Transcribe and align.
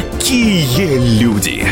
Какие 0.00 1.20
люди? 1.20 1.66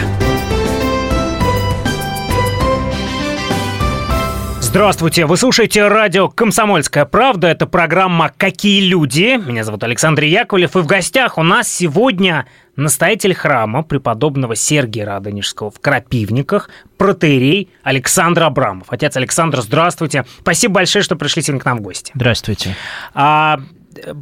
Здравствуйте, 4.60 5.24
вы 5.24 5.38
слушаете 5.38 5.88
радио 5.88 6.28
«Комсомольская 6.28 7.06
правда». 7.06 7.46
Это 7.48 7.66
программа 7.66 8.30
«Какие 8.36 8.86
люди?». 8.86 9.40
Меня 9.42 9.64
зовут 9.64 9.82
Александр 9.82 10.24
Яковлев, 10.24 10.76
и 10.76 10.80
в 10.80 10.86
гостях 10.86 11.38
у 11.38 11.42
нас 11.42 11.72
сегодня 11.72 12.46
настоятель 12.76 13.34
храма 13.34 13.82
преподобного 13.82 14.54
Сергия 14.54 15.06
Радонежского 15.06 15.70
в 15.70 15.80
Крапивниках, 15.80 16.68
протеерей 16.98 17.70
Александр 17.82 18.42
Абрамов. 18.42 18.88
Отец 18.90 19.16
Александр, 19.16 19.62
здравствуйте. 19.62 20.26
Спасибо 20.40 20.74
большое, 20.74 21.02
что 21.02 21.16
пришли 21.16 21.40
сегодня 21.40 21.62
к 21.62 21.64
нам 21.64 21.78
в 21.78 21.80
гости. 21.80 22.12
Здравствуйте. 22.14 22.76
А, 23.14 23.58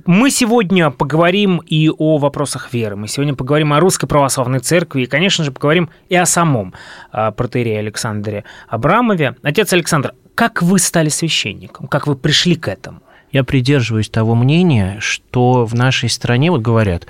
мы 0.04 0.30
сегодня 0.30 0.90
поговорим 0.90 1.58
и 1.66 1.88
о 1.88 2.18
вопросах 2.18 2.72
веры. 2.72 2.96
Мы 2.96 3.08
сегодня 3.08 3.34
поговорим 3.34 3.72
о 3.72 3.80
Русской 3.80 4.06
Православной 4.06 4.60
Церкви 4.60 5.02
и, 5.02 5.06
конечно 5.06 5.44
же, 5.44 5.52
поговорим 5.52 5.90
и 6.08 6.16
о 6.16 6.26
самом 6.26 6.74
а, 7.12 7.30
протеерее 7.30 7.80
Александре 7.80 8.44
Абрамове. 8.68 9.36
Отец 9.42 9.72
Александр, 9.72 10.14
как 10.34 10.62
вы 10.62 10.78
стали 10.78 11.08
священником? 11.08 11.86
Как 11.86 12.06
вы 12.06 12.16
пришли 12.16 12.56
к 12.56 12.68
этому? 12.68 13.00
Я 13.32 13.44
придерживаюсь 13.44 14.08
того 14.08 14.34
мнения, 14.34 14.96
что 15.00 15.64
в 15.64 15.74
нашей 15.74 16.08
стране, 16.08 16.50
вот 16.50 16.62
говорят, 16.62 17.06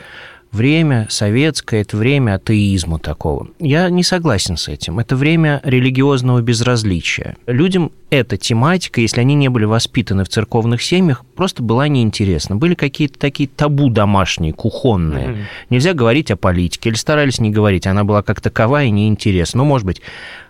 время 0.52 1.06
советское, 1.10 1.82
это 1.82 1.96
время 1.96 2.34
атеизма 2.34 2.98
такого. 2.98 3.48
Я 3.58 3.88
не 3.90 4.02
согласен 4.02 4.56
с 4.56 4.68
этим. 4.68 4.98
Это 4.98 5.16
время 5.16 5.60
религиозного 5.64 6.40
безразличия. 6.40 7.36
Людям 7.46 7.92
эта 8.10 8.36
тематика, 8.36 9.00
если 9.00 9.20
они 9.20 9.34
не 9.34 9.48
были 9.48 9.64
воспитаны 9.64 10.24
в 10.24 10.28
церковных 10.28 10.82
семьях, 10.82 11.24
просто 11.34 11.62
была 11.62 11.88
неинтересна. 11.88 12.56
Были 12.56 12.74
какие-то 12.74 13.18
такие 13.18 13.48
табу 13.48 13.90
домашние, 13.90 14.52
кухонные. 14.52 15.28
Mm-hmm. 15.28 15.44
Нельзя 15.70 15.92
говорить 15.92 16.30
о 16.30 16.36
политике, 16.36 16.90
или 16.90 16.96
старались 16.96 17.40
не 17.40 17.50
говорить. 17.50 17.86
Она 17.86 18.04
была 18.04 18.22
как 18.22 18.40
таковая 18.40 18.86
и 18.86 18.90
неинтересна. 18.90 19.58
Ну, 19.58 19.64
может 19.64 19.86
быть, 19.86 20.00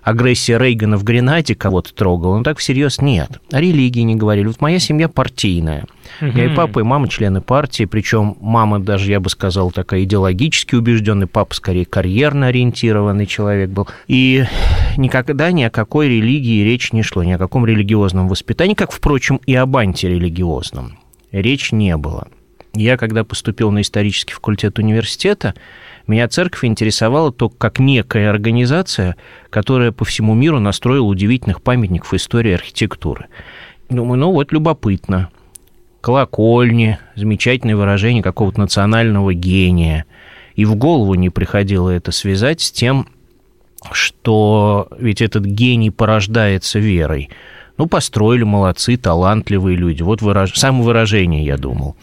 агрессия 0.07 0.57
Рейгана 0.57 0.97
в 0.97 1.03
Гренаде 1.03 1.57
кого-то 1.57 1.93
трогала, 1.93 2.39
но 2.39 2.45
так 2.45 2.59
всерьез 2.59 3.01
нет. 3.01 3.41
О 3.51 3.61
религии 3.61 4.03
не 4.03 4.15
говорили. 4.15 4.47
Вот 4.47 4.61
моя 4.61 4.79
семья 4.79 5.09
партийная. 5.09 5.85
Угу. 6.21 6.31
Я 6.31 6.45
и 6.45 6.55
папа, 6.55 6.79
и 6.79 6.83
мама 6.85 7.09
члены 7.09 7.41
партии, 7.41 7.87
причем 7.87 8.37
мама 8.41 8.79
даже, 8.79 9.11
я 9.11 9.19
бы 9.19 9.29
сказал, 9.29 9.73
такая 9.73 10.05
идеологически 10.05 10.77
убежденная, 10.77 11.27
папа 11.27 11.53
скорее 11.57 11.85
карьерно 11.85 12.47
ориентированный 12.47 13.27
человек 13.27 13.71
был. 13.71 13.89
И 14.07 14.45
никогда 14.97 15.51
ни 15.51 15.65
о 15.65 15.71
какой 15.71 16.09
религии 16.09 16.63
речь 16.63 16.93
не 16.93 17.03
шло, 17.03 17.25
ни 17.25 17.33
о 17.33 17.39
каком 17.39 17.67
религиозном 17.67 18.29
воспитании, 18.29 18.75
как, 18.75 18.93
впрочем, 18.93 19.41
и 19.45 19.57
об 19.57 19.77
антирелигиозном. 19.77 20.99
Речь 21.33 21.73
не 21.73 21.97
было. 21.97 22.29
Я, 22.75 22.97
когда 22.97 23.25
поступил 23.25 23.73
на 23.73 23.81
исторический 23.81 24.35
факультет 24.35 24.79
университета, 24.79 25.55
меня 26.07 26.29
церковь 26.29 26.65
интересовала 26.65 27.33
только 27.33 27.57
как 27.57 27.79
некая 27.79 28.31
организация, 28.31 29.17
которая 29.51 29.93
по 29.93 30.05
всему 30.05 30.35
миру 30.35 30.61
настроила 30.61 31.05
удивительных 31.05 31.63
памятников 31.63 32.15
истории 32.15 32.53
архитектуры. 32.53 33.27
Думаю, 33.89 34.19
ну 34.19 34.33
вот 34.33 34.53
любопытно. 34.53 35.31
Колокольни, 36.01 36.99
замечательное 37.17 37.77
выражение 37.77 38.23
какого-то 38.23 38.61
национального 38.61 39.35
гения. 39.35 40.05
И 40.55 40.65
в 40.65 40.77
голову 40.77 41.15
не 41.15 41.31
приходило 41.31 41.91
это 41.91 42.13
связать 42.13 42.61
с 42.61 42.71
тем, 42.71 43.09
что 43.93 44.89
ведь 44.99 45.21
этот 45.21 45.45
гений 45.45 45.91
порождается 45.91 46.79
верой. 46.79 47.31
Ну, 47.79 47.87
построили, 47.87 48.43
молодцы, 48.43 48.97
талантливые 48.97 49.77
люди. 49.77 50.03
Вот 50.03 50.23
выраж... 50.23 50.55
самовыражение, 50.55 51.45
я 51.45 51.59
думал. 51.59 51.97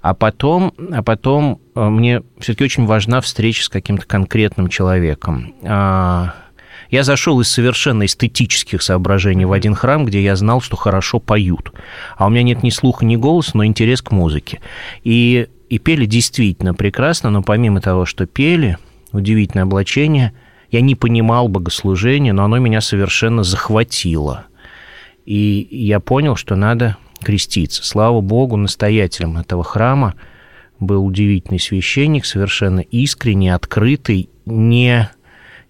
А 0.00 0.14
потом, 0.14 0.72
а 0.92 1.02
потом 1.02 1.60
э, 1.74 1.88
мне 1.88 2.22
все-таки 2.38 2.64
очень 2.64 2.86
важна 2.86 3.20
встреча 3.20 3.64
с 3.64 3.68
каким-то 3.68 4.06
конкретным 4.06 4.68
человеком. 4.68 5.54
А, 5.64 6.34
я 6.90 7.02
зашел 7.02 7.40
из 7.40 7.48
совершенно 7.48 8.06
эстетических 8.06 8.80
соображений 8.82 9.44
в 9.44 9.52
один 9.52 9.74
храм, 9.74 10.04
где 10.04 10.22
я 10.22 10.36
знал, 10.36 10.60
что 10.60 10.76
хорошо 10.76 11.18
поют. 11.18 11.72
А 12.16 12.26
у 12.26 12.30
меня 12.30 12.42
нет 12.42 12.62
ни 12.62 12.70
слуха, 12.70 13.04
ни 13.04 13.16
голоса, 13.16 13.52
но 13.54 13.64
интерес 13.64 14.00
к 14.00 14.10
музыке. 14.10 14.60
И, 15.02 15.48
и 15.68 15.78
пели 15.78 16.06
действительно 16.06 16.74
прекрасно, 16.74 17.30
но 17.30 17.42
помимо 17.42 17.80
того, 17.80 18.06
что 18.06 18.26
пели, 18.26 18.78
удивительное 19.12 19.64
облачение, 19.64 20.32
я 20.70 20.80
не 20.80 20.94
понимал 20.94 21.48
богослужения, 21.48 22.32
но 22.32 22.44
оно 22.44 22.58
меня 22.58 22.80
совершенно 22.80 23.42
захватило. 23.42 24.46
И 25.26 25.68
я 25.70 26.00
понял, 26.00 26.36
что 26.36 26.56
надо 26.56 26.96
креститься. 27.22 27.84
Слава 27.84 28.20
Богу, 28.20 28.56
настоятелем 28.56 29.38
этого 29.38 29.64
храма 29.64 30.14
был 30.80 31.04
удивительный 31.04 31.60
священник, 31.60 32.24
совершенно 32.24 32.80
искренний, 32.80 33.50
открытый, 33.50 34.30
не, 34.46 35.10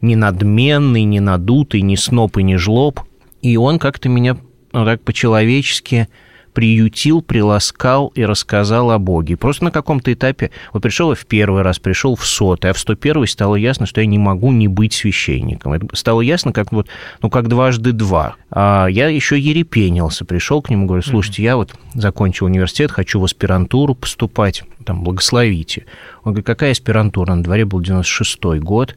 не 0.01 0.17
надменный, 0.17 1.05
не 1.05 1.21
надутый, 1.21 1.83
не 1.83 1.97
сноп 1.97 2.39
и 2.39 2.43
не 2.43 2.57
жлоб. 2.57 3.01
И 3.41 3.57
он 3.57 3.79
как-то 3.79 4.09
меня 4.09 4.37
ну, 4.73 4.85
так 4.85 5.03
по-человечески 5.03 6.09
приютил, 6.59 7.23
приласкал 7.23 8.09
и 8.17 8.25
рассказал 8.25 8.91
о 8.91 8.99
Боге. 8.99 9.37
Просто 9.37 9.67
на 9.67 9.71
каком-то 9.71 10.13
этапе, 10.13 10.51
вот 10.73 10.83
пришел 10.83 11.11
я 11.11 11.15
в 11.15 11.25
первый 11.25 11.63
раз, 11.63 11.79
пришел 11.79 12.17
в 12.17 12.27
сотый, 12.27 12.73
а 12.73 12.75
в 12.75 12.81
101 12.81 13.29
стало 13.29 13.55
ясно, 13.55 13.87
что 13.87 14.01
я 14.01 14.09
не 14.09 14.19
могу 14.19 14.51
не 14.51 14.67
быть 14.67 14.93
священником. 14.93 15.75
Это 15.75 15.87
стало 15.95 16.21
ясно, 16.21 16.53
как 16.53 16.73
вот, 16.73 16.89
ну, 17.23 17.31
как 17.31 17.47
дважды 17.47 17.93
два. 17.93 18.35
А 18.51 18.89
я 18.89 19.07
еще 19.07 19.39
ерепенился, 19.39 20.25
пришел 20.25 20.61
к 20.61 20.69
нему, 20.69 20.87
говорю, 20.87 21.05
слушайте, 21.05 21.45
я 21.45 21.55
вот 21.55 21.77
закончил 21.95 22.47
университет, 22.47 22.91
хочу 22.91 23.21
в 23.21 23.25
аспирантуру 23.25 23.95
поступать, 23.95 24.65
там, 24.85 25.05
благословите. 25.05 25.87
Он 26.25 26.33
говорит, 26.33 26.47
какая 26.47 26.73
аспирантура? 26.73 27.37
На 27.37 27.45
дворе 27.45 27.67
был 27.67 27.81
96-й 27.81 28.59
год, 28.59 28.97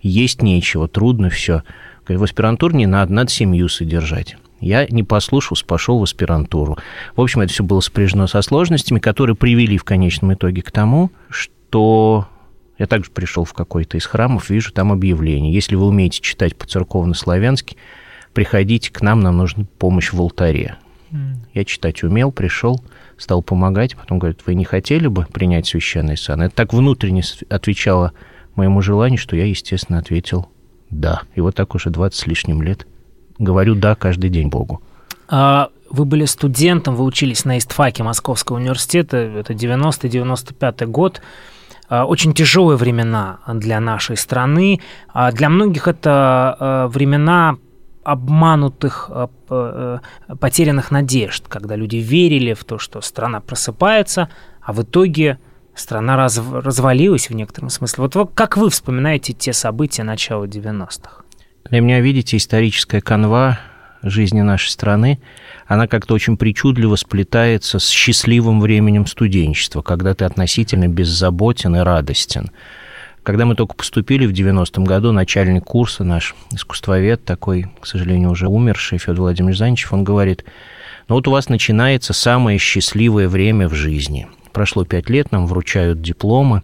есть 0.00 0.42
нечего, 0.42 0.86
трудно 0.86 1.28
все. 1.28 1.64
Говорит, 2.04 2.20
в 2.20 2.22
аспирантуру 2.22 2.76
не 2.76 2.86
надо, 2.86 3.12
надо 3.12 3.32
семью 3.32 3.68
содержать. 3.68 4.36
Я 4.60 4.86
не 4.86 5.02
послушался, 5.02 5.64
пошел 5.64 5.98
в 5.98 6.02
аспирантуру. 6.02 6.78
В 7.16 7.20
общем, 7.20 7.40
это 7.40 7.52
все 7.52 7.64
было 7.64 7.80
сопряжено 7.80 8.26
со 8.26 8.42
сложностями, 8.42 8.98
которые 8.98 9.36
привели 9.36 9.78
в 9.78 9.84
конечном 9.84 10.34
итоге 10.34 10.62
к 10.62 10.70
тому, 10.70 11.10
что 11.30 12.28
я 12.78 12.86
также 12.86 13.10
пришел 13.10 13.44
в 13.44 13.52
какой-то 13.52 13.96
из 13.96 14.06
храмов, 14.06 14.50
вижу 14.50 14.72
там 14.72 14.92
объявление. 14.92 15.52
Если 15.52 15.76
вы 15.76 15.86
умеете 15.86 16.20
читать 16.20 16.56
по-церковно-славянски, 16.56 17.76
приходите 18.32 18.90
к 18.90 19.00
нам, 19.02 19.20
нам 19.20 19.38
нужна 19.38 19.64
помощь 19.78 20.12
в 20.12 20.20
алтаре. 20.20 20.76
Mm. 21.10 21.36
Я 21.54 21.64
читать 21.64 22.02
умел, 22.02 22.32
пришел, 22.32 22.82
стал 23.16 23.42
помогать, 23.42 23.96
потом 23.96 24.18
говорит, 24.18 24.40
вы 24.46 24.54
не 24.54 24.64
хотели 24.64 25.08
бы 25.08 25.26
принять 25.30 25.66
священный 25.66 26.16
сан? 26.16 26.42
Это 26.42 26.54
так 26.54 26.72
внутренне 26.72 27.22
отвечало 27.48 28.12
моему 28.54 28.80
желанию, 28.82 29.18
что 29.18 29.36
я, 29.36 29.44
естественно, 29.44 29.98
ответил 29.98 30.48
«да». 30.90 31.22
И 31.34 31.40
вот 31.40 31.54
так 31.54 31.74
уже 31.74 31.90
20 31.90 32.18
с 32.18 32.26
лишним 32.26 32.62
лет 32.62 32.86
говорю 33.40 33.74
«да» 33.74 33.94
каждый 33.94 34.30
день 34.30 34.48
Богу. 34.48 34.80
А 35.28 35.70
вы 35.90 36.04
были 36.04 36.24
студентом, 36.24 36.94
вы 36.94 37.04
учились 37.04 37.44
на 37.44 37.58
истфаке 37.58 38.02
Московского 38.02 38.56
университета, 38.56 39.16
это 39.16 39.54
90-95 39.54 40.86
год. 40.86 41.20
А, 41.88 42.04
очень 42.04 42.32
тяжелые 42.32 42.76
времена 42.76 43.38
для 43.48 43.80
нашей 43.80 44.16
страны. 44.16 44.80
А 45.08 45.32
для 45.32 45.48
многих 45.48 45.88
это 45.88 46.56
а, 46.58 46.88
времена 46.88 47.56
обманутых, 48.02 49.10
потерянных 50.40 50.90
надежд, 50.90 51.46
когда 51.48 51.76
люди 51.76 51.96
верили 51.96 52.54
в 52.54 52.64
то, 52.64 52.78
что 52.78 53.02
страна 53.02 53.40
просыпается, 53.40 54.30
а 54.62 54.72
в 54.72 54.82
итоге 54.82 55.38
страна 55.74 56.16
раз, 56.16 56.38
развалилась 56.38 57.28
в 57.28 57.34
некотором 57.34 57.68
смысле. 57.68 58.08
Вот 58.08 58.30
как 58.34 58.56
вы 58.56 58.70
вспоминаете 58.70 59.34
те 59.34 59.52
события 59.52 60.02
начала 60.02 60.44
90-х? 60.44 61.24
Для 61.68 61.80
меня, 61.80 62.00
видите, 62.00 62.36
историческая 62.36 63.00
канва 63.00 63.60
жизни 64.02 64.40
нашей 64.40 64.70
страны, 64.70 65.20
она 65.66 65.86
как-то 65.86 66.14
очень 66.14 66.36
причудливо 66.36 66.96
сплетается 66.96 67.78
с 67.78 67.88
счастливым 67.88 68.60
временем 68.60 69.06
студенчества, 69.06 69.82
когда 69.82 70.14
ты 70.14 70.24
относительно 70.24 70.88
беззаботен 70.88 71.76
и 71.76 71.80
радостен. 71.80 72.50
Когда 73.22 73.44
мы 73.44 73.54
только 73.54 73.74
поступили 73.74 74.26
в 74.26 74.32
90-м 74.32 74.84
году, 74.84 75.12
начальник 75.12 75.64
курса 75.64 76.04
наш, 76.04 76.34
искусствовед 76.52 77.24
такой, 77.24 77.70
к 77.78 77.86
сожалению, 77.86 78.30
уже 78.30 78.48
умерший, 78.48 78.98
Федор 78.98 79.20
Владимирович 79.20 79.58
Заничев, 79.58 79.92
он 79.92 80.04
говорит, 80.04 80.44
ну 81.06 81.16
вот 81.16 81.28
у 81.28 81.30
вас 81.30 81.50
начинается 81.50 82.14
самое 82.14 82.58
счастливое 82.58 83.28
время 83.28 83.68
в 83.68 83.74
жизни. 83.74 84.26
Прошло 84.52 84.84
пять 84.84 85.10
лет, 85.10 85.32
нам 85.32 85.46
вручают 85.46 86.00
дипломы, 86.00 86.62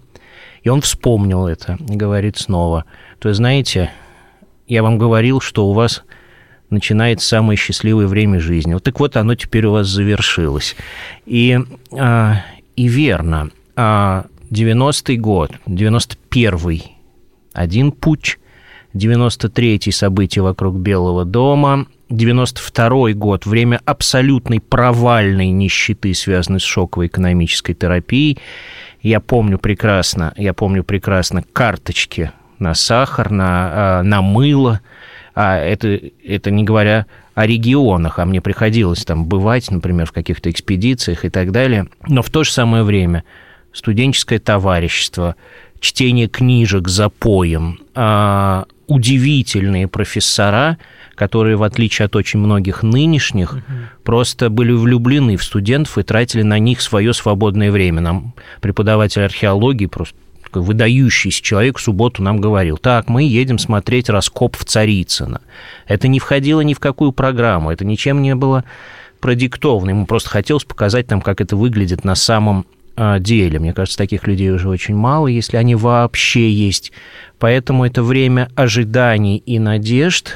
и 0.62 0.70
он 0.70 0.80
вспомнил 0.80 1.46
это 1.46 1.76
и 1.88 1.94
говорит 1.94 2.38
снова, 2.38 2.86
то 3.18 3.28
есть, 3.28 3.36
знаете, 3.36 3.90
я 4.68 4.82
вам 4.82 4.98
говорил, 4.98 5.40
что 5.40 5.66
у 5.66 5.72
вас 5.72 6.02
начинается 6.70 7.28
самое 7.28 7.56
счастливое 7.56 8.06
время 8.06 8.40
жизни. 8.40 8.74
Вот 8.74 8.82
так 8.82 8.98
вот, 8.98 9.16
оно 9.16 9.34
теперь 9.34 9.66
у 9.66 9.72
вас 9.72 9.86
завершилось. 9.86 10.76
И, 11.24 11.58
а, 11.92 12.42
и 12.74 12.88
верно, 12.88 13.50
90-й 13.76 15.16
а, 15.16 15.20
год, 15.20 15.52
91-й 15.66 16.84
один 17.52 17.92
путь, 17.92 18.38
93-й 18.94 19.92
события 19.92 20.40
вокруг 20.40 20.76
Белого 20.76 21.24
дома, 21.24 21.86
92 22.08 23.12
год, 23.12 23.46
время 23.46 23.80
абсолютной 23.84 24.60
провальной 24.60 25.50
нищеты, 25.50 26.14
связанной 26.14 26.60
с 26.60 26.64
шоковой 26.64 27.06
экономической 27.08 27.74
терапией, 27.74 28.38
Я 29.02 29.20
помню 29.20 29.58
прекрасно, 29.58 30.32
я 30.36 30.52
помню 30.52 30.82
прекрасно 30.82 31.44
карточки 31.52 32.32
на 32.58 32.74
сахар, 32.74 33.30
на, 33.30 33.70
а, 33.98 34.02
на 34.02 34.22
мыло, 34.22 34.80
а 35.34 35.58
это, 35.58 36.00
это 36.24 36.50
не 36.50 36.64
говоря 36.64 37.06
о 37.34 37.46
регионах, 37.46 38.18
а 38.18 38.24
мне 38.24 38.40
приходилось 38.40 39.04
там 39.04 39.26
бывать, 39.26 39.70
например, 39.70 40.06
в 40.06 40.12
каких-то 40.12 40.50
экспедициях 40.50 41.24
и 41.24 41.28
так 41.28 41.52
далее. 41.52 41.86
Но 42.08 42.22
в 42.22 42.30
то 42.30 42.44
же 42.44 42.50
самое 42.50 42.82
время 42.82 43.24
студенческое 43.72 44.38
товарищество, 44.38 45.36
чтение 45.80 46.28
книжек 46.28 46.88
за 46.88 47.10
поем, 47.10 47.80
а, 47.94 48.64
удивительные 48.86 49.88
профессора, 49.88 50.78
которые, 51.14 51.56
в 51.56 51.62
отличие 51.62 52.06
от 52.06 52.16
очень 52.16 52.40
многих 52.40 52.82
нынешних, 52.82 53.52
угу. 53.52 53.62
просто 54.04 54.48
были 54.48 54.72
влюблены 54.72 55.36
в 55.36 55.44
студентов 55.44 55.98
и 55.98 56.02
тратили 56.02 56.42
на 56.42 56.58
них 56.58 56.80
свое 56.80 57.12
свободное 57.12 57.70
время. 57.70 58.00
Нам 58.00 58.34
преподаватель 58.60 59.22
археологии 59.22 59.86
просто 59.86 60.16
такой 60.56 60.62
выдающийся 60.62 61.42
человек 61.42 61.78
в 61.78 61.82
субботу 61.82 62.22
нам 62.22 62.40
говорил, 62.40 62.78
так, 62.78 63.08
мы 63.08 63.22
едем 63.22 63.58
смотреть 63.58 64.08
раскоп 64.08 64.56
в 64.56 64.64
Царицыно. 64.64 65.40
Это 65.86 66.08
не 66.08 66.18
входило 66.18 66.60
ни 66.62 66.74
в 66.74 66.80
какую 66.80 67.12
программу, 67.12 67.70
это 67.70 67.84
ничем 67.84 68.22
не 68.22 68.34
было 68.34 68.64
продиктовано. 69.20 69.90
Ему 69.90 70.06
просто 70.06 70.30
хотелось 70.30 70.64
показать 70.64 71.10
нам, 71.10 71.20
как 71.20 71.40
это 71.40 71.56
выглядит 71.56 72.04
на 72.04 72.14
самом 72.14 72.66
а, 72.96 73.18
деле. 73.18 73.58
Мне 73.58 73.74
кажется, 73.74 73.98
таких 73.98 74.26
людей 74.26 74.50
уже 74.50 74.68
очень 74.68 74.94
мало, 74.94 75.26
если 75.26 75.56
они 75.56 75.74
вообще 75.74 76.50
есть. 76.50 76.92
Поэтому 77.38 77.84
это 77.84 78.02
время 78.02 78.48
ожиданий 78.54 79.38
и 79.38 79.58
надежд, 79.58 80.32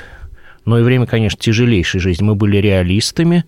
но 0.65 0.79
и 0.79 0.83
время, 0.83 1.07
конечно, 1.07 1.39
тяжелейшей 1.41 2.01
жизни. 2.01 2.25
Мы 2.25 2.35
были 2.35 2.59
реалистами. 2.59 3.45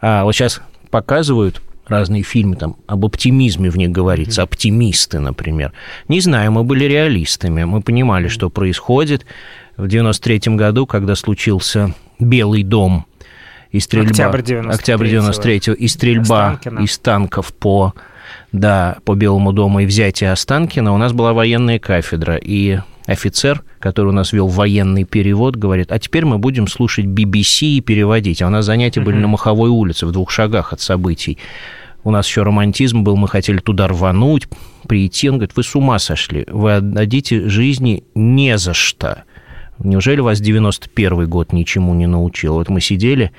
А 0.00 0.24
вот 0.24 0.34
сейчас 0.34 0.60
показывают 0.90 1.62
разные 1.90 2.22
фильмы 2.22 2.56
там 2.56 2.76
об 2.86 3.04
оптимизме 3.04 3.70
в 3.70 3.76
них 3.76 3.90
говорится, 3.90 4.42
оптимисты, 4.42 5.18
например. 5.18 5.72
Не 6.08 6.20
знаю, 6.20 6.52
мы 6.52 6.64
были 6.64 6.84
реалистами, 6.84 7.64
мы 7.64 7.82
понимали, 7.82 8.28
что 8.28 8.48
происходит. 8.50 9.26
В 9.76 9.88
93 9.88 10.56
году, 10.56 10.86
когда 10.86 11.14
случился 11.14 11.94
Белый 12.18 12.62
дом 12.62 13.06
и 13.70 13.80
стрельба... 13.80 14.10
Октябрь 14.10 14.42
93 14.42 14.74
Октябрь 14.74 15.08
93 15.08 15.74
и 15.74 15.88
стрельба 15.88 16.50
Останкина. 16.52 16.80
из 16.80 16.98
танков 16.98 17.52
по, 17.54 17.94
да, 18.52 18.98
по 19.04 19.14
Белому 19.14 19.52
дому 19.52 19.80
и 19.80 19.86
взятие 19.86 20.32
Останкина, 20.32 20.92
у 20.92 20.96
нас 20.96 21.12
была 21.12 21.32
военная 21.32 21.78
кафедра, 21.78 22.36
и 22.36 22.80
офицер, 23.06 23.62
который 23.78 24.08
у 24.08 24.12
нас 24.12 24.32
вел 24.32 24.48
военный 24.48 25.04
перевод, 25.04 25.56
говорит, 25.56 25.92
а 25.92 25.98
теперь 25.98 26.24
мы 26.24 26.38
будем 26.38 26.68
слушать 26.68 27.06
BBC 27.06 27.66
и 27.66 27.80
переводить. 27.80 28.42
А 28.42 28.46
у 28.46 28.50
нас 28.50 28.64
занятия 28.64 29.00
были 29.00 29.16
на 29.16 29.28
Маховой 29.28 29.70
улице, 29.70 30.06
в 30.06 30.12
двух 30.12 30.30
шагах 30.30 30.72
от 30.72 30.80
событий. 30.80 31.38
У 32.02 32.10
нас 32.10 32.26
еще 32.26 32.42
романтизм 32.42 33.02
был, 33.02 33.16
мы 33.16 33.28
хотели 33.28 33.58
туда 33.58 33.88
рвануть, 33.88 34.48
прийти. 34.88 35.28
Он 35.28 35.36
говорит, 35.36 35.56
вы 35.56 35.62
с 35.62 35.74
ума 35.74 35.98
сошли, 35.98 36.44
вы 36.48 36.76
отдадите 36.76 37.48
жизни 37.48 38.04
не 38.14 38.56
за 38.58 38.74
что. 38.74 39.24
Неужели 39.78 40.20
вас 40.20 40.40
91 40.40 41.28
год 41.28 41.52
ничему 41.52 41.94
не 41.94 42.06
научил? 42.06 42.54
Вот 42.54 42.68
мы 42.68 42.80
сидели, 42.80 43.32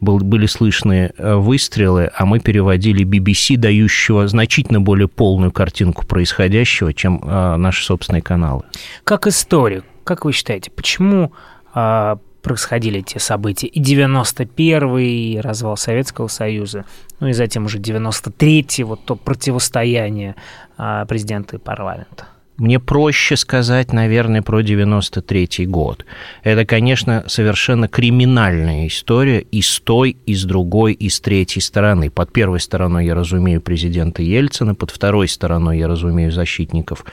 был, 0.00 0.18
были 0.18 0.46
слышны 0.46 1.12
э, 1.16 1.34
выстрелы, 1.34 2.10
а 2.14 2.26
мы 2.26 2.40
переводили 2.40 3.04
BBC, 3.04 3.56
дающего 3.56 4.26
значительно 4.28 4.80
более 4.80 5.08
полную 5.08 5.52
картинку 5.52 6.06
происходящего, 6.06 6.94
чем 6.94 7.20
э, 7.22 7.56
наши 7.56 7.84
собственные 7.84 8.22
каналы. 8.22 8.62
Как 9.04 9.26
историк, 9.26 9.84
как 10.04 10.24
вы 10.24 10.32
считаете, 10.32 10.70
почему 10.70 11.32
э, 11.74 12.16
происходили 12.42 13.00
те 13.00 13.18
события. 13.18 13.66
И 13.66 13.80
91-й, 13.80 15.04
и 15.04 15.40
развал 15.40 15.76
Советского 15.76 16.28
Союза, 16.28 16.84
ну 17.20 17.28
и 17.28 17.32
затем 17.32 17.66
уже 17.66 17.78
93-й, 17.78 18.82
вот 18.82 19.04
то 19.04 19.16
противостояние 19.16 20.36
а, 20.76 21.04
президента 21.06 21.56
и 21.56 21.58
парламента. 21.58 22.28
Мне 22.60 22.78
проще 22.78 23.38
сказать, 23.38 23.94
наверное, 23.94 24.42
про 24.42 24.60
93 24.60 25.64
год. 25.64 26.04
Это, 26.42 26.66
конечно, 26.66 27.24
совершенно 27.26 27.88
криминальная 27.88 28.86
история 28.86 29.40
и 29.40 29.62
с 29.62 29.80
той, 29.80 30.18
и 30.26 30.34
с 30.34 30.44
другой, 30.44 30.92
и 30.92 31.08
с 31.08 31.20
третьей 31.20 31.62
стороны. 31.62 32.10
Под 32.10 32.34
первой 32.34 32.60
стороной 32.60 33.06
я 33.06 33.14
разумею 33.14 33.62
президента 33.62 34.22
Ельцина, 34.22 34.74
под 34.74 34.90
второй 34.90 35.26
стороной 35.26 35.78
я 35.78 35.88
разумею 35.88 36.32
защитников 36.32 37.06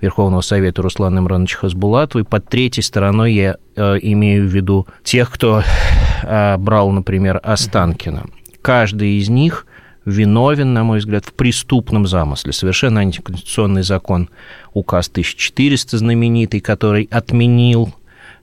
Верховного 0.00 0.40
Совета 0.40 0.80
Руслана 0.80 1.18
Имрановича 1.18 1.58
Хасбулатова, 1.58 2.22
и 2.22 2.24
под 2.24 2.48
третьей 2.48 2.82
стороной 2.82 3.34
я 3.34 3.56
э, 3.76 3.98
имею 4.00 4.48
в 4.48 4.50
виду 4.54 4.86
тех, 5.02 5.30
кто 5.30 5.62
э, 6.22 6.56
брал, 6.56 6.90
например, 6.92 7.38
Останкина. 7.42 8.24
Каждый 8.62 9.18
из 9.18 9.28
них– 9.28 9.66
виновен, 10.04 10.72
на 10.72 10.84
мой 10.84 10.98
взгляд, 10.98 11.24
в 11.24 11.32
преступном 11.32 12.06
замысле. 12.06 12.52
Совершенно 12.52 13.00
антиконституционный 13.00 13.82
закон, 13.82 14.28
указ 14.72 15.08
1400 15.08 15.98
знаменитый, 15.98 16.60
который 16.60 17.08
отменил, 17.10 17.94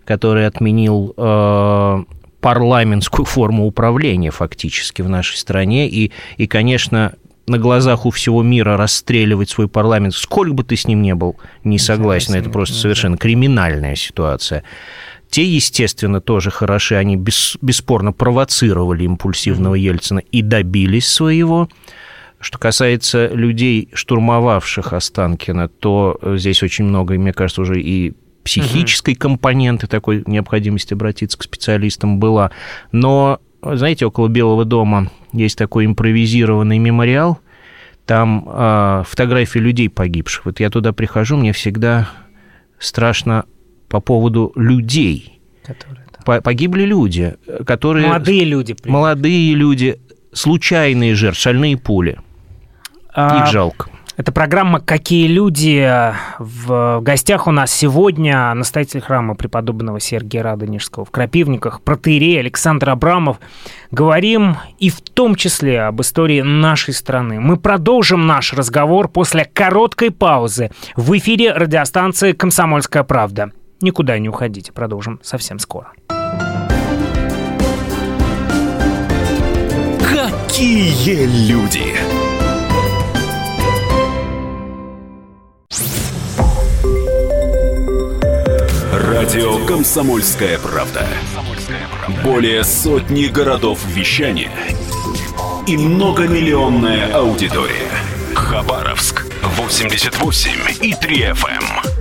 который 0.05 0.47
отменил 0.47 1.13
э, 1.15 2.03
парламентскую 2.41 3.25
форму 3.25 3.67
управления 3.67 4.31
фактически 4.31 5.01
в 5.01 5.09
нашей 5.09 5.37
стране. 5.37 5.87
И, 5.87 6.11
и, 6.37 6.47
конечно, 6.47 7.13
на 7.47 7.57
глазах 7.57 8.05
у 8.05 8.11
всего 8.11 8.41
мира 8.43 8.77
расстреливать 8.77 9.49
свой 9.49 9.67
парламент, 9.67 10.15
сколько 10.15 10.53
бы 10.53 10.63
ты 10.63 10.75
с 10.75 10.87
ним 10.87 11.01
не 11.01 11.15
был 11.15 11.37
не 11.63 11.77
согласен, 11.77 12.33
это 12.33 12.49
просто 12.49 12.75
совершенно 12.75 13.17
криминальная 13.17 13.95
ситуация. 13.95 14.63
Те, 15.31 15.45
естественно, 15.45 16.19
тоже 16.19 16.51
хороши, 16.51 16.95
они 16.95 17.15
бес, 17.15 17.57
бесспорно 17.61 18.11
провоцировали 18.11 19.05
импульсивного 19.05 19.75
Ельцина 19.75 20.19
и 20.19 20.41
добились 20.41 21.07
своего. 21.07 21.69
Что 22.41 22.57
касается 22.57 23.27
людей, 23.27 23.87
штурмовавших 23.93 24.91
Останкина, 24.91 25.69
то 25.69 26.19
здесь 26.35 26.61
очень 26.63 26.83
много, 26.83 27.13
мне 27.13 27.31
кажется, 27.31 27.61
уже 27.61 27.79
и 27.79 28.13
психической 28.43 29.15
компоненты 29.15 29.87
такой 29.87 30.23
необходимости 30.25 30.93
обратиться 30.93 31.37
к 31.37 31.43
специалистам 31.43 32.19
была. 32.19 32.51
Но, 32.91 33.39
знаете, 33.61 34.07
около 34.07 34.27
Белого 34.27 34.65
дома 34.65 35.11
есть 35.31 35.57
такой 35.57 35.85
импровизированный 35.85 36.77
мемориал, 36.77 37.39
там 38.05 38.45
э, 38.45 39.03
фотографии 39.07 39.59
людей 39.59 39.89
погибших. 39.89 40.43
Вот 40.43 40.59
я 40.59 40.69
туда 40.69 40.91
прихожу, 40.91 41.37
мне 41.37 41.53
всегда 41.53 42.09
страшно 42.79 43.45
по 43.91 43.99
поводу 43.99 44.53
людей. 44.55 45.39
Которые, 45.63 46.07
да. 46.25 46.41
Погибли 46.41 46.83
люди, 46.83 47.35
которые... 47.67 48.07
Молодые 48.07 48.45
люди. 48.45 48.73
Примерно. 48.73 48.99
Молодые 48.99 49.53
люди, 49.53 49.99
случайные 50.33 51.13
жертвы, 51.13 51.39
шальные 51.39 51.77
пули. 51.77 52.17
А... 53.13 53.43
Их 53.43 53.51
жалко. 53.51 53.89
Это 54.17 54.31
программа 54.31 54.79
«Какие 54.79 55.27
люди?». 55.27 55.89
В 56.37 56.99
гостях 57.01 57.47
у 57.47 57.51
нас 57.51 57.71
сегодня 57.71 58.53
настоятель 58.53 59.01
храма 59.01 59.35
преподобного 59.35 59.99
Сергия 59.99 60.43
Радонежского 60.43 61.05
в 61.05 61.11
Крапивниках, 61.11 61.81
протеерей 61.81 62.39
Александр 62.39 62.91
Абрамов. 62.91 63.39
Говорим 63.89 64.57
и 64.77 64.89
в 64.89 65.01
том 65.01 65.35
числе 65.35 65.81
об 65.81 66.01
истории 66.01 66.41
нашей 66.41 66.93
страны. 66.93 67.39
Мы 67.39 67.57
продолжим 67.57 68.27
наш 68.27 68.53
разговор 68.53 69.07
после 69.07 69.45
короткой 69.45 70.11
паузы 70.11 70.69
в 70.95 71.17
эфире 71.17 71.53
радиостанции 71.53 72.33
«Комсомольская 72.33 73.03
правда». 73.03 73.51
Никуда 73.81 74.19
не 74.19 74.29
уходите, 74.29 74.71
продолжим 74.71 75.19
совсем 75.23 75.57
скоро. 75.57 75.91
Какие 79.99 81.25
люди! 81.49 81.95
Радио 88.93 89.65
«Комсомольская 89.65 90.59
правда». 90.59 91.07
Более 92.23 92.63
сотни 92.63 93.25
городов 93.25 93.83
вещания 93.87 94.51
и 95.67 95.77
многомиллионная 95.77 97.13
аудитория. 97.13 97.89
Хабаровск 98.35 99.25
88 99.43 100.51
и 100.81 100.93
3 100.93 101.15
FM. 101.31 102.00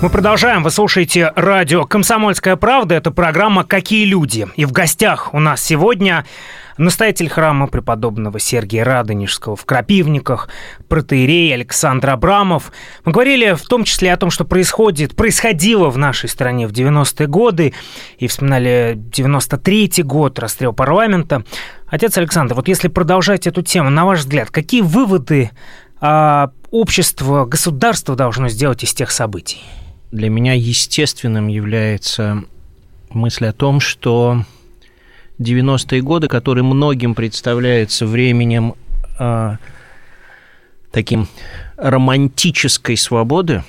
Мы 0.00 0.10
продолжаем. 0.10 0.62
Вы 0.62 0.70
слушаете 0.70 1.32
радио 1.34 1.84
«Комсомольская 1.84 2.54
правда». 2.54 2.94
Это 2.94 3.10
программа 3.10 3.64
«Какие 3.64 4.04
люди?». 4.04 4.46
И 4.54 4.64
в 4.64 4.70
гостях 4.70 5.34
у 5.34 5.40
нас 5.40 5.60
сегодня 5.60 6.24
настоятель 6.76 7.28
храма 7.28 7.66
преподобного 7.66 8.38
Сергия 8.38 8.84
Радонежского 8.84 9.56
в 9.56 9.64
Крапивниках, 9.64 10.50
протеерей 10.86 11.52
Александр 11.52 12.10
Абрамов. 12.10 12.70
Мы 13.04 13.10
говорили 13.10 13.54
в 13.54 13.62
том 13.62 13.82
числе 13.82 14.12
о 14.12 14.16
том, 14.16 14.30
что 14.30 14.44
происходит, 14.44 15.16
происходило 15.16 15.90
в 15.90 15.98
нашей 15.98 16.28
стране 16.28 16.68
в 16.68 16.70
90-е 16.70 17.26
годы, 17.26 17.74
и 18.18 18.28
вспоминали 18.28 18.96
93-й 19.10 20.04
год, 20.04 20.38
расстрел 20.38 20.72
парламента. 20.72 21.42
Отец 21.88 22.16
Александр, 22.16 22.54
вот 22.54 22.68
если 22.68 22.86
продолжать 22.86 23.48
эту 23.48 23.62
тему, 23.62 23.90
на 23.90 24.06
ваш 24.06 24.20
взгляд, 24.20 24.52
какие 24.52 24.82
выводы 24.82 25.50
а, 26.00 26.52
общество, 26.70 27.46
государство 27.46 28.14
должно 28.14 28.48
сделать 28.48 28.84
из 28.84 28.94
тех 28.94 29.10
событий? 29.10 29.60
Для 30.10 30.30
меня 30.30 30.54
естественным 30.54 31.48
является 31.48 32.44
мысль 33.10 33.46
о 33.46 33.52
том, 33.52 33.80
что 33.80 34.44
90-е 35.38 36.02
годы, 36.02 36.28
которые 36.28 36.64
многим 36.64 37.14
представляются 37.14 38.06
временем 38.06 38.74
э, 39.18 39.56
таким 40.90 41.28
романтической 41.76 42.96
свободы, 42.96 43.64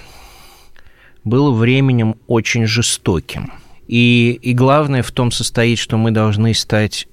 было 1.23 1.51
временем 1.51 2.15
очень 2.27 2.65
жестоким. 2.65 3.53
И, 3.87 4.39
и 4.41 4.53
главное 4.53 5.03
в 5.03 5.11
том 5.11 5.31
состоит, 5.31 5.79
что 5.79 5.97
мы 5.97 6.11
должны 6.11 6.53
стать 6.53 7.07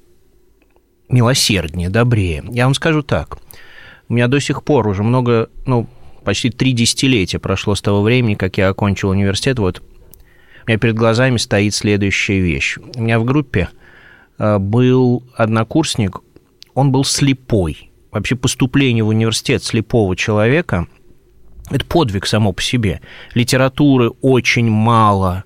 милосерднее, 1.09 1.89
добрее. 1.89 2.45
Я 2.51 2.65
вам 2.65 2.75
скажу 2.75 3.03
так. 3.03 3.39
У 4.09 4.15
меня 4.15 4.29
до 4.29 4.41
сих 4.41 4.63
пор 4.63 4.87
уже 4.87 5.03
много, 5.03 5.49
ну, 5.67 5.89
почти 6.27 6.51
три 6.51 6.73
десятилетия 6.73 7.39
прошло 7.39 7.77
с 7.77 7.81
того 7.81 8.03
времени, 8.03 8.35
как 8.35 8.59
я 8.59 8.69
окончил 8.69 9.11
университет. 9.11 9.61
Вот 9.61 9.81
у 9.81 10.69
меня 10.69 10.77
перед 10.77 10.97
глазами 10.97 11.37
стоит 11.37 11.73
следующая 11.73 12.41
вещь. 12.41 12.79
У 12.97 13.03
меня 13.03 13.21
в 13.21 13.25
группе 13.25 13.69
э, 14.37 14.59
был 14.59 15.23
однокурсник, 15.37 16.19
он 16.75 16.91
был 16.91 17.05
слепой. 17.05 17.93
Вообще 18.11 18.35
поступление 18.35 19.05
в 19.05 19.09
университет 19.09 19.63
слепого 19.63 20.17
человека– 20.17 20.89
это 21.71 21.85
подвиг 21.85 22.27
само 22.27 22.53
по 22.53 22.61
себе. 22.61 23.01
Литературы 23.35 24.11
очень 24.21 24.69
мало, 24.69 25.45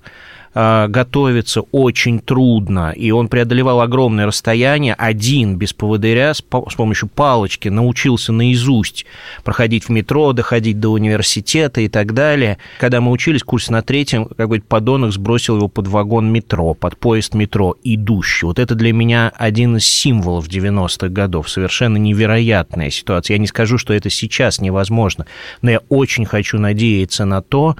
а, 0.53 0.89
готовиться 0.89 1.61
очень 1.71 2.19
трудно, 2.19 2.91
и 2.91 3.11
он 3.11 3.29
преодолевал 3.29 3.79
огромное 3.79 4.25
расстояние 4.25 4.95
один, 4.95 5.55
без 5.55 5.71
поводыря, 5.71 6.33
с 6.33 6.41
помощью 6.41 7.07
палочки, 7.07 7.69
научился 7.69 8.33
наизусть 8.33 9.05
проходить 9.43 9.85
в 9.85 9.89
метро, 9.89 10.33
доходить 10.33 10.79
до 10.79 10.89
университета 10.89 11.79
и 11.81 11.87
так 11.87 12.13
далее. 12.13 12.57
Когда 12.79 12.99
мы 12.99 13.11
учились, 13.11 13.43
курс 13.43 13.69
на 13.69 13.81
третьем, 13.81 14.25
какой-то 14.25 14.65
подонок 14.67 15.13
сбросил 15.13 15.55
его 15.57 15.69
под 15.69 15.87
вагон 15.87 16.31
метро, 16.31 16.73
под 16.73 16.97
поезд 16.97 17.33
метро, 17.33 17.77
идущий. 17.83 18.45
Вот 18.45 18.59
это 18.59 18.75
для 18.75 18.91
меня 18.91 19.31
один 19.37 19.77
из 19.77 19.87
символов 19.87 20.47
90-х 20.47 21.07
годов. 21.09 21.49
Совершенно 21.49 21.95
невероятная 21.95 22.89
ситуация. 22.89 23.35
Я 23.35 23.39
не 23.39 23.47
скажу, 23.47 23.77
что 23.77 23.93
это 23.93 24.09
сейчас 24.09 24.59
невозможно, 24.59 25.25
но 25.61 25.71
я 25.71 25.79
очень 25.87 26.25
хочу 26.25 26.59
надеяться 26.59 27.23
на 27.23 27.41
то, 27.41 27.77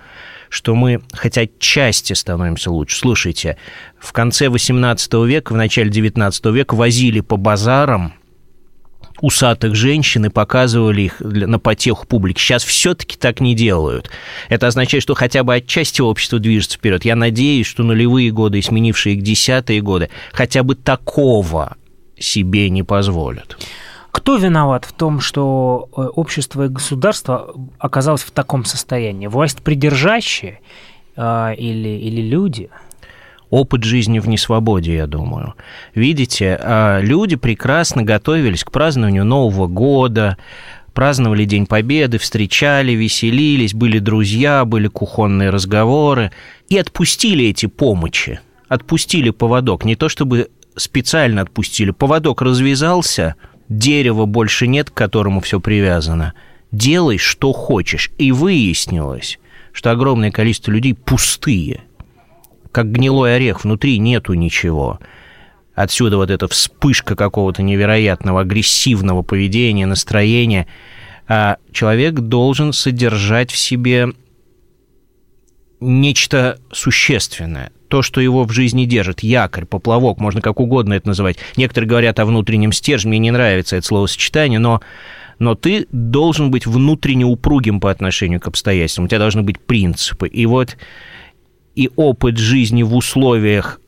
что 0.52 0.76
мы 0.76 1.02
хотя 1.14 1.48
части 1.60 2.12
становимся 2.12 2.72
лучше. 2.72 2.98
Слушайте, 2.98 3.58
в 3.98 4.12
конце 4.12 4.50
18 4.50 5.14
века, 5.26 5.54
в 5.54 5.56
начале 5.56 5.90
19 5.90 6.46
века 6.48 6.76
возили 6.76 7.22
по 7.22 7.38
базарам 7.38 8.14
усатых 9.22 9.76
женщин 9.76 10.26
и 10.26 10.30
показывали 10.30 11.04
их 11.04 11.22
на 11.22 11.58
потеху 11.58 12.06
публики. 12.06 12.40
Сейчас 12.40 12.66
все-таки 12.66 13.18
так 13.18 13.40
не 13.40 13.56
делают. 13.56 14.10
Это 14.50 14.68
означает, 14.68 15.04
что 15.04 15.14
хотя 15.14 15.44
бы 15.44 15.56
отчасти 15.56 16.02
общество 16.02 16.38
движется 16.38 16.78
вперед. 16.78 17.06
Я 17.06 17.16
надеюсь, 17.16 17.68
что 17.68 17.84
нулевые 17.84 18.32
годы 18.32 18.60
и 18.60 18.62
сменившие 18.62 19.16
их 19.16 19.22
десятые 19.22 19.82
годы 19.82 20.10
хотя 20.34 20.64
бы 20.64 20.76
такого 20.76 21.78
себе 22.20 22.70
не 22.70 22.84
позволят. 22.84 23.58
Кто 24.22 24.38
виноват 24.38 24.86
в 24.86 24.94
том, 24.94 25.20
что 25.20 25.90
э, 25.98 26.02
общество 26.02 26.66
и 26.66 26.68
государство 26.68 27.56
оказалось 27.80 28.22
в 28.22 28.30
таком 28.30 28.66
состоянии? 28.66 29.26
Власть 29.26 29.64
придержащие 29.64 30.60
э, 31.16 31.56
или, 31.58 31.90
или 31.90 32.22
люди? 32.22 32.70
опыт 33.50 33.84
жизни 33.84 34.20
в 34.20 34.30
несвободе, 34.30 34.94
я 34.94 35.08
думаю. 35.08 35.56
Видите, 35.94 36.58
а, 36.62 37.02
люди 37.02 37.36
прекрасно 37.36 38.02
готовились 38.02 38.64
к 38.64 38.72
празднованию 38.72 39.26
Нового 39.26 39.68
года, 39.68 40.38
праздновали 40.94 41.44
День 41.44 41.66
Победы, 41.66 42.18
встречали, 42.18 42.94
веселились, 42.94 43.74
были 43.74 44.00
друзья, 44.00 44.64
были 44.64 44.88
кухонные 44.88 45.50
разговоры 45.50 46.32
и 46.70 46.78
отпустили 46.78 47.48
эти 47.48 47.66
помощи, 47.66 48.40
отпустили 48.70 49.32
поводок. 49.32 49.84
Не 49.84 49.98
то 49.98 50.08
чтобы 50.08 50.50
специально 50.78 51.42
отпустили, 51.42 51.90
поводок 51.90 52.42
развязался– 52.44 53.36
дерева 53.72 54.26
больше 54.26 54.68
нет, 54.68 54.90
к 54.90 54.94
которому 54.94 55.40
все 55.40 55.60
привязано. 55.60 56.34
Делай, 56.72 57.18
что 57.18 57.54
хочешь. 57.54 58.12
И 58.18 58.32
выяснилось, 58.32 59.40
что 59.72 59.92
огромное 59.92 60.32
количество 60.32 60.72
людей 60.72 60.94
пустые. 60.94 61.82
Как 62.72 62.92
гнилой 62.92 63.36
орех, 63.36 63.64
внутри 63.64 63.98
нету 63.98 64.34
ничего. 64.34 65.00
Отсюда 65.74 66.18
вот 66.18 66.30
эта 66.30 66.48
вспышка 66.48 67.16
какого-то 67.16 67.64
невероятного 67.64 68.42
агрессивного 68.42 69.22
поведения, 69.22 69.86
настроения. 69.86 70.68
А 71.28 71.58
человек 71.72 72.16
должен 72.16 72.74
содержать 72.74 73.52
в 73.52 73.58
себе 73.58 74.10
нечто 75.80 76.60
существенное, 76.72 77.72
то, 77.92 78.02
что 78.02 78.22
его 78.22 78.46
в 78.46 78.52
жизни 78.54 78.86
держит, 78.86 79.22
якорь, 79.22 79.66
поплавок, 79.66 80.18
можно 80.18 80.40
как 80.40 80.62
угодно 80.62 80.94
это 80.94 81.10
называть. 81.10 81.38
Некоторые 81.58 81.90
говорят 81.90 82.20
о 82.22 82.26
внутреннем 82.26 82.72
стержне, 82.72 83.10
мне 83.10 83.20
не 83.20 83.32
нравится 83.32 83.76
это 83.76 83.86
словосочетание, 83.86 84.60
но, 84.60 84.80
но 85.40 85.56
ты 85.56 85.88
должен 85.92 86.52
быть 86.52 86.66
внутренне 86.66 87.26
упругим 87.26 87.82
по 87.82 87.92
отношению 87.92 88.40
к 88.40 88.48
обстоятельствам, 88.48 89.06
у 89.06 89.08
тебя 89.10 89.20
должны 89.20 89.42
быть 89.42 89.60
принципы. 89.60 90.30
И 90.30 90.46
вот 90.46 90.78
и 91.76 91.90
опыт 91.98 92.38
жизни 92.38 92.82
в 92.84 92.96
условиях 92.96 93.82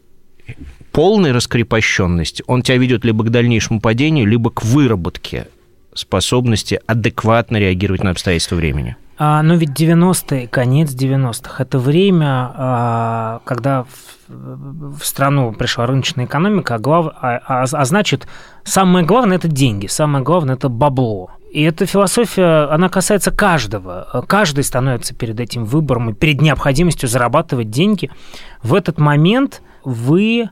полной 0.91 1.31
раскрепощенности, 1.31 2.43
он 2.45 2.62
тебя 2.62 2.77
ведет 2.77 3.05
либо 3.05 3.24
к 3.24 3.29
дальнейшему 3.29 3.79
падению, 3.79 4.27
либо 4.27 4.51
к 4.51 4.65
выработке 4.65 5.48
способности 5.93 6.81
адекватно 6.88 7.55
реагировать 7.55 8.03
на 8.03 8.10
обстоятельства 8.10 8.55
времени. 8.55 8.98
А, 9.17 9.43
но 9.43 9.55
ведь 9.55 9.79
90-е, 9.79 10.48
конец 10.48 10.91
90-х, 10.91 11.63
это 11.63 11.77
время, 11.77 12.51
а, 12.55 13.41
когда 13.46 13.84
в, 13.84 14.98
в 14.98 15.05
страну 15.05 15.53
пришла 15.53 15.86
рыночная 15.86 16.25
экономика, 16.25 16.75
а, 16.75 16.79
глав, 16.79 17.08
а, 17.22 17.39
а, 17.46 17.63
а 17.63 17.86
значит, 17.86 18.27
самое 18.63 19.05
главное– 19.05 19.38
это 19.38 19.48
деньги, 19.48 19.88
самое 19.88 20.24
главное– 20.24 20.55
это 20.55 20.70
бабло. 20.70 21.29
И 21.51 21.62
эта 21.62 21.86
философия, 21.86 22.67
она 22.72 22.89
касается 22.89 23.29
каждого. 23.29 24.25
Каждый 24.27 24.63
становится 24.63 25.13
перед 25.13 25.39
этим 25.39 25.65
выбором 25.65 26.10
и 26.10 26.13
перед 26.13 26.41
необходимостью 26.41 27.08
зарабатывать 27.08 27.70
деньги. 27.70 28.10
В 28.63 28.74
этот 28.74 28.98
момент 28.98 29.62
вы 29.84 30.50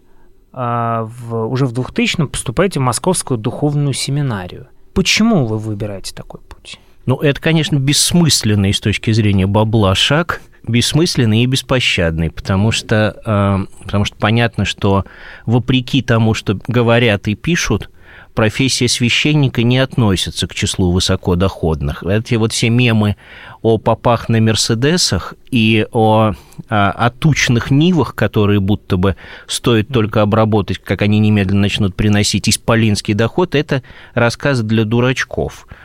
а, 0.53 1.05
в, 1.05 1.47
уже 1.47 1.65
в 1.65 1.73
2000-м 1.73 2.27
поступаете 2.27 2.79
в 2.79 2.83
Московскую 2.83 3.39
духовную 3.39 3.93
семинарию. 3.93 4.67
Почему 4.93 5.47
вы 5.47 5.57
выбираете 5.57 6.13
такой 6.13 6.41
путь? 6.41 6.79
Ну, 7.05 7.17
это, 7.17 7.41
конечно, 7.41 7.77
бессмысленный 7.77 8.73
с 8.73 8.79
точки 8.79 9.11
зрения 9.11 9.47
бабла 9.47 9.95
шаг, 9.95 10.41
бессмысленный 10.67 11.43
и 11.43 11.47
беспощадный, 11.47 12.29
потому 12.29 12.71
что, 12.71 13.19
э, 13.25 13.83
потому 13.83 14.05
что 14.05 14.15
понятно, 14.17 14.65
что 14.65 15.05
вопреки 15.45 16.01
тому, 16.01 16.33
что 16.35 16.59
говорят 16.67 17.27
и 17.27 17.35
пишут, 17.35 17.89
профессия 18.35 18.87
священника 18.87 19.63
не 19.63 19.79
относится 19.79 20.47
к 20.47 20.53
числу 20.53 20.91
высокодоходных. 20.91 22.03
Эти 22.03 22.35
вот 22.35 22.53
все 22.53 22.69
мемы 22.69 23.15
о 23.63 23.79
попах 23.79 24.29
на 24.29 24.39
Мерседесах 24.39 25.33
и 25.49 25.85
о, 25.91 26.33
о, 26.69 26.91
о 26.91 27.09
тучных 27.09 27.71
нивах, 27.71 28.13
которые 28.13 28.59
будто 28.59 28.97
бы 28.97 29.15
стоит 29.47 29.89
только 29.89 30.21
обработать, 30.21 30.77
как 30.77 31.01
они 31.01 31.19
немедленно 31.19 31.61
начнут 31.61 31.95
приносить 31.95 32.47
исполинский 32.47 33.15
доход, 33.15 33.55
это 33.55 33.81
рассказы 34.13 34.63
для 34.63 34.85
дурачков– 34.85 35.67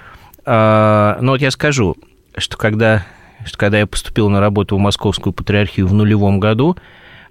а, 0.46 1.18
но 1.20 1.32
вот 1.32 1.40
я 1.40 1.50
скажу, 1.50 1.96
что 2.36 2.56
когда, 2.56 3.04
что 3.44 3.58
когда 3.58 3.80
я 3.80 3.86
поступил 3.86 4.28
на 4.30 4.40
работу 4.40 4.76
в 4.76 4.78
Московскую 4.78 5.32
патриархию 5.32 5.86
в 5.86 5.92
нулевом 5.92 6.40
году, 6.40 6.76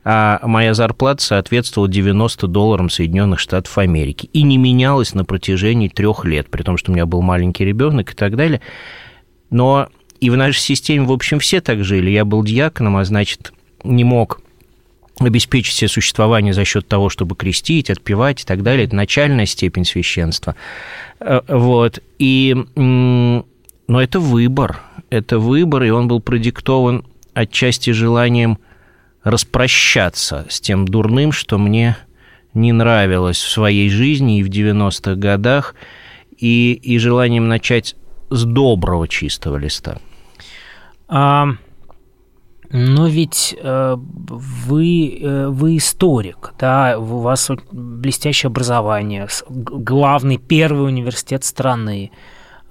а 0.08 0.40
моя 0.44 0.76
зарплата 0.76 1.24
соответствовала 1.24 1.90
90 1.90 2.46
долларам 2.48 2.92
Соединенных 2.92 3.40
Штатов 3.40 3.76
Америки 3.80 4.30
и 4.34 4.44
не 4.44 4.58
менялась 4.58 5.16
на 5.16 5.26
протяжении 5.26 5.88
трех 5.88 6.26
лет, 6.26 6.48
при 6.52 6.62
том, 6.62 6.78
что 6.78 6.92
у 6.92 6.94
меня 6.94 7.08
был 7.08 7.24
маленький 7.24 7.66
ребенок 7.66 8.12
и 8.12 8.16
так 8.16 8.36
далее. 8.36 8.62
Но 9.50 9.90
и 10.20 10.30
в 10.30 10.38
нашей 10.38 10.60
системе, 10.60 11.08
в 11.08 11.12
общем, 11.12 11.40
все 11.40 11.60
так 11.60 11.84
жили. 11.84 12.12
Я 12.12 12.24
был 12.24 12.44
диаконом, 12.44 12.98
а 12.98 13.06
значит, 13.06 13.52
не 13.84 14.04
мог 14.04 14.42
обеспечить 15.20 15.76
себе 15.76 15.88
существование 15.88 16.54
за 16.54 16.66
счет 16.66 16.88
того, 16.88 17.10
чтобы 17.10 17.36
крестить, 17.36 17.90
отпевать 17.90 18.42
и 18.42 18.46
так 18.46 18.64
далее. 18.64 18.86
Это 18.86 18.96
начальная 18.96 19.46
степень 19.46 19.86
священства. 19.86 20.56
Э, 21.20 21.42
вот. 21.48 22.00
И, 22.20 22.56
но 22.76 23.46
это 23.88 24.20
выбор. 24.20 24.82
Это 25.10 25.40
выбор, 25.40 25.84
и 25.84 25.90
он 25.90 26.08
был 26.08 26.20
продиктован 26.20 27.06
отчасти 27.34 27.92
желанием 27.92 28.58
распрощаться 29.24 30.46
с 30.50 30.60
тем 30.62 30.88
дурным, 30.88 31.32
что 31.32 31.58
мне 31.58 31.98
не 32.54 32.72
нравилось 32.72 33.38
в 33.38 33.50
своей 33.50 33.90
жизни 33.90 34.40
и 34.40 34.44
в 34.44 34.50
90-х 34.50 35.16
годах, 35.16 35.76
и, 36.38 36.74
и 36.74 36.98
желанием 36.98 37.48
начать 37.48 37.96
с 38.30 38.44
доброго 38.44 39.08
чистого 39.08 39.58
листа. 39.58 40.00
А, 41.08 41.50
но 42.70 43.08
ведь 43.08 43.56
э, 43.58 43.96
вы, 43.98 45.20
э, 45.22 45.48
вы 45.48 45.78
историк, 45.78 46.54
да, 46.60 46.98
у 46.98 47.20
вас 47.20 47.50
блестящее 47.72 48.48
образование, 48.48 49.28
главный 49.50 50.38
первый 50.38 50.88
университет 50.88 51.44
страны. 51.44 52.12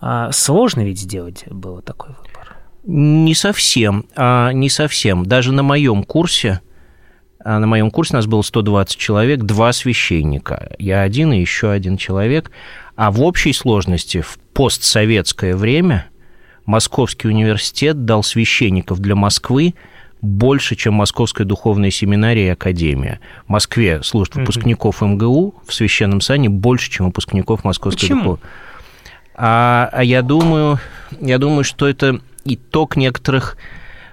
А 0.01 0.33
сложно 0.33 0.83
ведь 0.83 1.01
сделать 1.01 1.45
было 1.49 1.81
такой 1.81 2.11
выбор? 2.11 2.57
Не 2.85 3.35
совсем, 3.35 4.07
а 4.17 4.53
не 4.53 4.69
совсем. 4.69 5.25
Даже 5.25 5.53
на 5.53 5.63
моем 5.63 6.05
курсе, 6.05 6.61
а 7.43 7.59
на 7.59 7.67
моем 7.67 7.91
курсе 7.91 8.15
у 8.15 8.17
нас 8.17 8.27
было 8.27 8.43
120 8.43 8.97
человек, 8.97 9.41
два 9.41 9.73
священника. 9.73 10.75
Я 10.79 11.03
один 11.03 11.33
и 11.33 11.41
еще 11.41 11.71
один 11.71 11.97
человек. 11.97 12.51
А 12.97 13.11
в 13.11 13.23
общей 13.23 13.53
сложности 13.53 14.21
в 14.21 14.39
постсоветское 14.53 15.57
время 15.57 16.07
Московский 16.67 17.29
университет 17.29 18.05
дал 18.05 18.23
священников 18.23 19.01
для 19.01 19.15
Москвы 19.15 19.75
больше, 20.21 20.75
чем 20.75 20.95
Московская 20.95 21.45
духовная 21.45 21.91
семинария 21.91 22.47
и 22.47 22.51
академия. 22.51 23.21
В 23.47 23.51
Москве 23.51 24.03
служат 24.03 24.37
выпускников 24.37 25.03
МГУ 25.03 25.55
в 25.67 25.75
Священном 25.75 26.21
Сане 26.21 26.49
больше, 26.49 26.91
чем 26.91 27.07
выпускников 27.07 27.65
Московской 27.65 28.09
духовной. 28.09 28.39
А, 29.37 29.91
а 29.93 30.03
я 30.03 30.23
думаю, 30.23 30.79
я 31.21 31.39
думаю, 31.39 31.65
что 31.65 31.87
это 31.89 32.21
итог 32.45 32.97
некоторых 32.97 33.57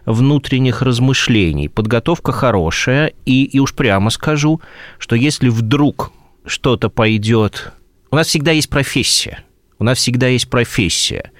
внутренних 0.05 0.81
размышлений. 0.81 1.69
Подготовка 1.69 2.31
хорошая, 2.31 3.13
и, 3.25 3.43
и 3.43 3.59
уж 3.59 3.73
прямо 3.73 4.09
скажу, 4.09 4.61
что 4.97 5.15
если 5.15 5.49
вдруг 5.49 6.11
что-то 6.45 6.89
пойдет... 6.89 7.71
У 8.09 8.15
нас 8.15 8.27
всегда 8.27 8.51
есть 8.51 8.69
профессия. 8.69 9.43
У 9.79 9.83
нас 9.83 9.99
всегда 9.99 10.27
есть 10.27 10.49
профессия. 10.49 11.31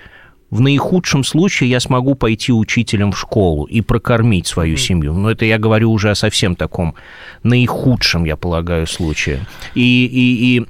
В 0.52 0.60
наихудшем 0.60 1.24
случае 1.24 1.70
я 1.70 1.80
смогу 1.80 2.14
пойти 2.14 2.52
учителем 2.52 3.14
в 3.14 3.18
школу 3.18 3.64
и 3.64 3.80
прокормить 3.80 4.48
свою 4.48 4.76
семью. 4.76 5.14
Но 5.14 5.32
это 5.32 5.46
я 5.46 5.58
говорю 5.58 5.90
уже 5.92 6.12
о 6.12 6.16
совсем 6.16 6.58
таком 6.58 6.96
наихудшем, 7.44 8.26
я 8.26 8.36
полагаю, 8.36 8.86
случае. 8.86 9.46
И, 9.76 10.06
и, 10.06 10.58
и, 10.58 10.66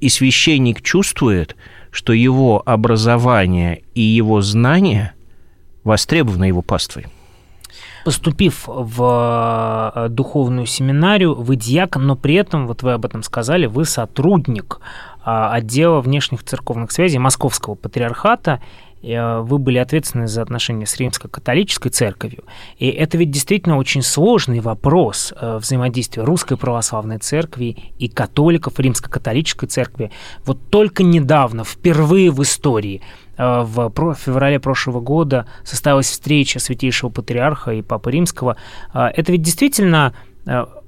и 0.00 0.08
священник 0.08 0.80
чувствует, 0.80 1.56
что 1.90 2.14
его 2.14 2.62
образование 2.64 3.82
и 3.94 4.00
его 4.00 4.40
знания 4.40 5.12
востребованы 5.84 6.44
его 6.44 6.62
паствой. 6.62 7.06
Поступив 8.06 8.64
в 8.66 9.92
э, 9.94 10.08
духовную 10.08 10.64
семинарию, 10.64 11.34
вы 11.34 11.56
диакон, 11.56 12.06
но 12.06 12.16
при 12.16 12.34
этом, 12.36 12.66
вот 12.66 12.82
вы 12.82 12.92
об 12.92 13.04
этом 13.04 13.22
сказали, 13.22 13.66
вы 13.66 13.84
сотрудник 13.84 14.80
а, 15.22 15.52
отдела 15.52 16.00
внешних 16.00 16.42
церковных 16.42 16.90
связей 16.90 17.18
Московского 17.18 17.76
патриархата, 17.76 18.60
э, 18.60 18.91
вы 19.02 19.58
были 19.58 19.78
ответственны 19.78 20.28
за 20.28 20.42
отношения 20.42 20.86
с 20.86 20.96
римско-католической 20.96 21.90
церковью. 21.90 22.44
И 22.78 22.88
это 22.88 23.18
ведь 23.18 23.30
действительно 23.30 23.76
очень 23.76 24.02
сложный 24.02 24.60
вопрос 24.60 25.32
э, 25.36 25.56
взаимодействия 25.56 26.22
русской 26.22 26.56
православной 26.56 27.18
церкви 27.18 27.76
и 27.98 28.08
католиков 28.08 28.78
римско-католической 28.78 29.66
церкви. 29.66 30.12
Вот 30.44 30.58
только 30.70 31.02
недавно, 31.02 31.64
впервые 31.64 32.30
в 32.30 32.42
истории, 32.42 33.02
э, 33.36 33.62
в 33.62 34.14
феврале 34.14 34.60
прошлого 34.60 35.00
года 35.00 35.46
состоялась 35.64 36.08
встреча 36.08 36.60
святейшего 36.60 37.10
патриарха 37.10 37.72
и 37.72 37.82
папы 37.82 38.12
римского. 38.12 38.56
Это 38.94 39.32
ведь 39.32 39.42
действительно 39.42 40.14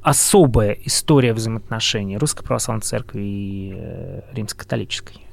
особая 0.04 0.76
история 0.84 1.32
взаимоотношений 1.32 2.18
Русской 2.18 2.44
Православной 2.44 2.82
Церкви 2.82 3.22
и 3.22 3.72
э, 3.74 4.20
Римско-католической? 4.34 5.23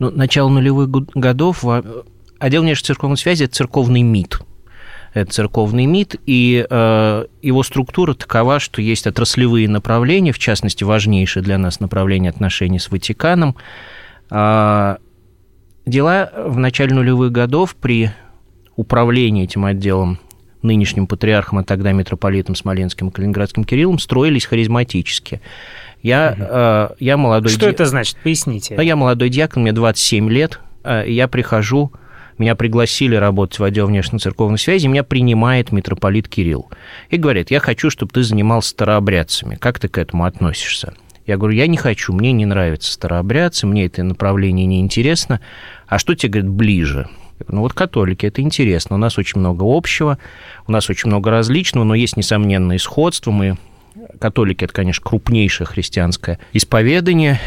Ну, 0.00 0.10
начало 0.10 0.48
нулевых 0.48 0.88
годов 1.14 1.62
отдел 2.38 2.62
внешней 2.62 2.86
церковной 2.86 3.18
связи– 3.18 3.44
это 3.44 3.54
церковный 3.54 4.00
МИД. 4.00 4.40
Это 5.12 5.30
церковный 5.30 5.84
МИД, 5.84 6.16
и 6.24 6.66
э, 6.68 7.24
его 7.42 7.62
структура 7.62 8.14
такова, 8.14 8.60
что 8.60 8.80
есть 8.80 9.06
отраслевые 9.06 9.68
направления, 9.68 10.32
в 10.32 10.38
частности, 10.38 10.84
важнейшее 10.84 11.42
для 11.42 11.58
нас 11.58 11.80
направление 11.80 12.30
отношений 12.30 12.78
с 12.78 12.90
Ватиканом. 12.90 13.56
Э, 14.30 14.96
дела 15.84 16.32
в 16.46 16.56
начале 16.56 16.94
нулевых 16.94 17.30
годов 17.30 17.76
при 17.76 18.10
управлении 18.76 19.44
этим 19.44 19.66
отделом 19.66 20.18
нынешним 20.62 21.06
патриархом, 21.06 21.58
а 21.58 21.64
тогда 21.64 21.92
митрополитом 21.92 22.54
Смоленским 22.54 23.08
и 23.08 23.10
Калининградским 23.10 23.64
Кириллом, 23.64 23.98
строились 23.98 24.46
харизматически. 24.46 25.40
Я, 26.02 26.32
угу. 26.32 26.46
э, 26.48 26.88
я 26.98 27.16
молодой... 27.16 27.52
Что 27.52 27.66
ди... 27.66 27.72
это 27.72 27.84
значит? 27.84 28.16
Поясните. 28.22 28.74
Ну, 28.76 28.82
я 28.82 28.96
молодой 28.96 29.28
диакон, 29.28 29.62
мне 29.62 29.72
27 29.72 30.30
лет, 30.30 30.60
э, 30.84 31.04
я 31.06 31.28
прихожу, 31.28 31.92
меня 32.38 32.54
пригласили 32.54 33.16
работать 33.16 33.58
в 33.58 33.64
отдел 33.64 33.86
внешнецерковной 33.86 34.58
связи, 34.58 34.86
меня 34.86 35.04
принимает 35.04 35.72
митрополит 35.72 36.26
Кирилл. 36.26 36.70
И 37.10 37.18
говорит, 37.18 37.50
я 37.50 37.60
хочу, 37.60 37.90
чтобы 37.90 38.12
ты 38.12 38.22
занимался 38.22 38.70
старообрядцами. 38.70 39.56
Как 39.56 39.78
ты 39.78 39.88
к 39.88 39.98
этому 39.98 40.24
относишься? 40.24 40.94
Я 41.26 41.36
говорю, 41.36 41.54
я 41.54 41.66
не 41.66 41.76
хочу, 41.76 42.14
мне 42.14 42.32
не 42.32 42.46
нравятся 42.46 42.92
старообрядцы, 42.92 43.66
мне 43.66 43.84
это 43.84 44.02
направление 44.02 44.64
не 44.64 44.80
интересно. 44.80 45.40
А 45.86 45.98
что 45.98 46.14
тебе, 46.14 46.40
говорит, 46.40 46.50
ближе? 46.50 47.08
Ну 47.48 47.60
вот 47.60 47.72
католики, 47.72 48.26
это 48.26 48.42
интересно. 48.42 48.96
У 48.96 48.98
нас 48.98 49.18
очень 49.18 49.40
много 49.40 49.64
общего, 49.64 50.18
у 50.66 50.72
нас 50.72 50.88
очень 50.90 51.08
много 51.08 51.30
различного, 51.30 51.84
но 51.84 51.94
есть 51.94 52.16
несомненные 52.16 52.78
сходства. 52.78 53.30
Мы, 53.30 53.58
католики, 54.20 54.64
это, 54.64 54.72
конечно, 54.72 55.04
крупнейшее 55.04 55.66
христианское 55.66 56.38
исповедание. 56.52 57.40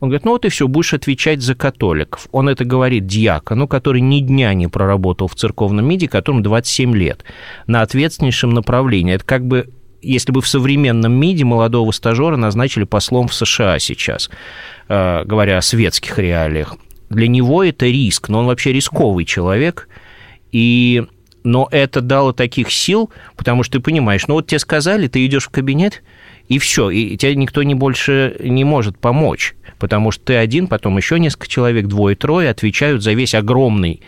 Он 0.00 0.08
говорит, 0.08 0.24
ну 0.24 0.32
вот 0.32 0.44
и 0.44 0.48
все, 0.48 0.68
будешь 0.68 0.92
отвечать 0.92 1.40
за 1.40 1.54
католиков. 1.54 2.28
Он 2.32 2.48
это 2.48 2.64
говорит 2.64 3.06
диакону, 3.06 3.68
который 3.68 4.00
ни 4.00 4.20
дня 4.20 4.52
не 4.54 4.66
проработал 4.66 5.28
в 5.28 5.34
церковном 5.34 5.86
МИДе, 5.86 6.08
которому 6.08 6.42
27 6.42 6.94
лет, 6.94 7.24
на 7.66 7.82
ответственнейшем 7.82 8.50
направлении. 8.50 9.14
Это 9.14 9.24
как 9.24 9.46
бы 9.46 9.68
если 10.02 10.32
бы 10.32 10.40
в 10.40 10.48
современном 10.48 11.12
МИДе 11.12 11.44
молодого 11.44 11.90
стажера 11.90 12.36
назначили 12.36 12.84
послом 12.84 13.28
в 13.28 13.34
США 13.34 13.78
сейчас, 13.78 14.30
э, 14.88 15.24
говоря 15.24 15.58
о 15.58 15.62
светских 15.62 16.18
реалиях 16.18 16.76
для 17.10 17.28
него 17.28 17.64
это 17.64 17.86
риск, 17.86 18.28
но 18.28 18.40
он 18.40 18.46
вообще 18.46 18.72
рисковый 18.72 19.24
человек, 19.24 19.88
и 20.52 21.04
но 21.46 21.68
это 21.70 22.00
дало 22.00 22.32
таких 22.32 22.72
сил, 22.72 23.10
потому 23.36 23.62
что 23.62 23.78
ты 23.78 23.80
понимаешь, 23.80 24.26
ну 24.26 24.34
вот 24.34 24.48
тебе 24.48 24.58
сказали, 24.58 25.06
ты 25.06 25.24
идешь 25.24 25.44
в 25.44 25.50
кабинет, 25.50 26.02
и 26.48 26.58
все, 26.58 26.90
и 26.90 27.16
тебе 27.16 27.36
никто 27.36 27.62
не 27.62 27.74
больше 27.74 28.36
не 28.40 28.64
может 28.64 28.98
помочь, 28.98 29.54
потому 29.78 30.10
что 30.10 30.24
ты 30.24 30.34
один, 30.34 30.66
потом 30.66 30.96
еще 30.96 31.20
несколько 31.20 31.46
человек, 31.46 31.86
двое-трое 31.86 32.50
отвечают 32.50 33.04
за 33.04 33.12
весь 33.12 33.34
огромный 33.34 34.02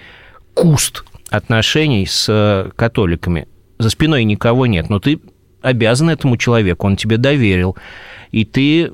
куст 0.54 1.04
отношений 1.30 2.06
с 2.06 2.26
э, 2.28 2.70
католиками. 2.74 3.46
За 3.78 3.90
спиной 3.90 4.24
никого 4.24 4.66
нет, 4.66 4.90
но 4.90 4.98
ты 4.98 5.20
обязан 5.62 6.10
этому 6.10 6.38
человеку, 6.38 6.88
он 6.88 6.96
тебе 6.96 7.18
доверил, 7.18 7.76
и 8.32 8.44
ты, 8.44 8.90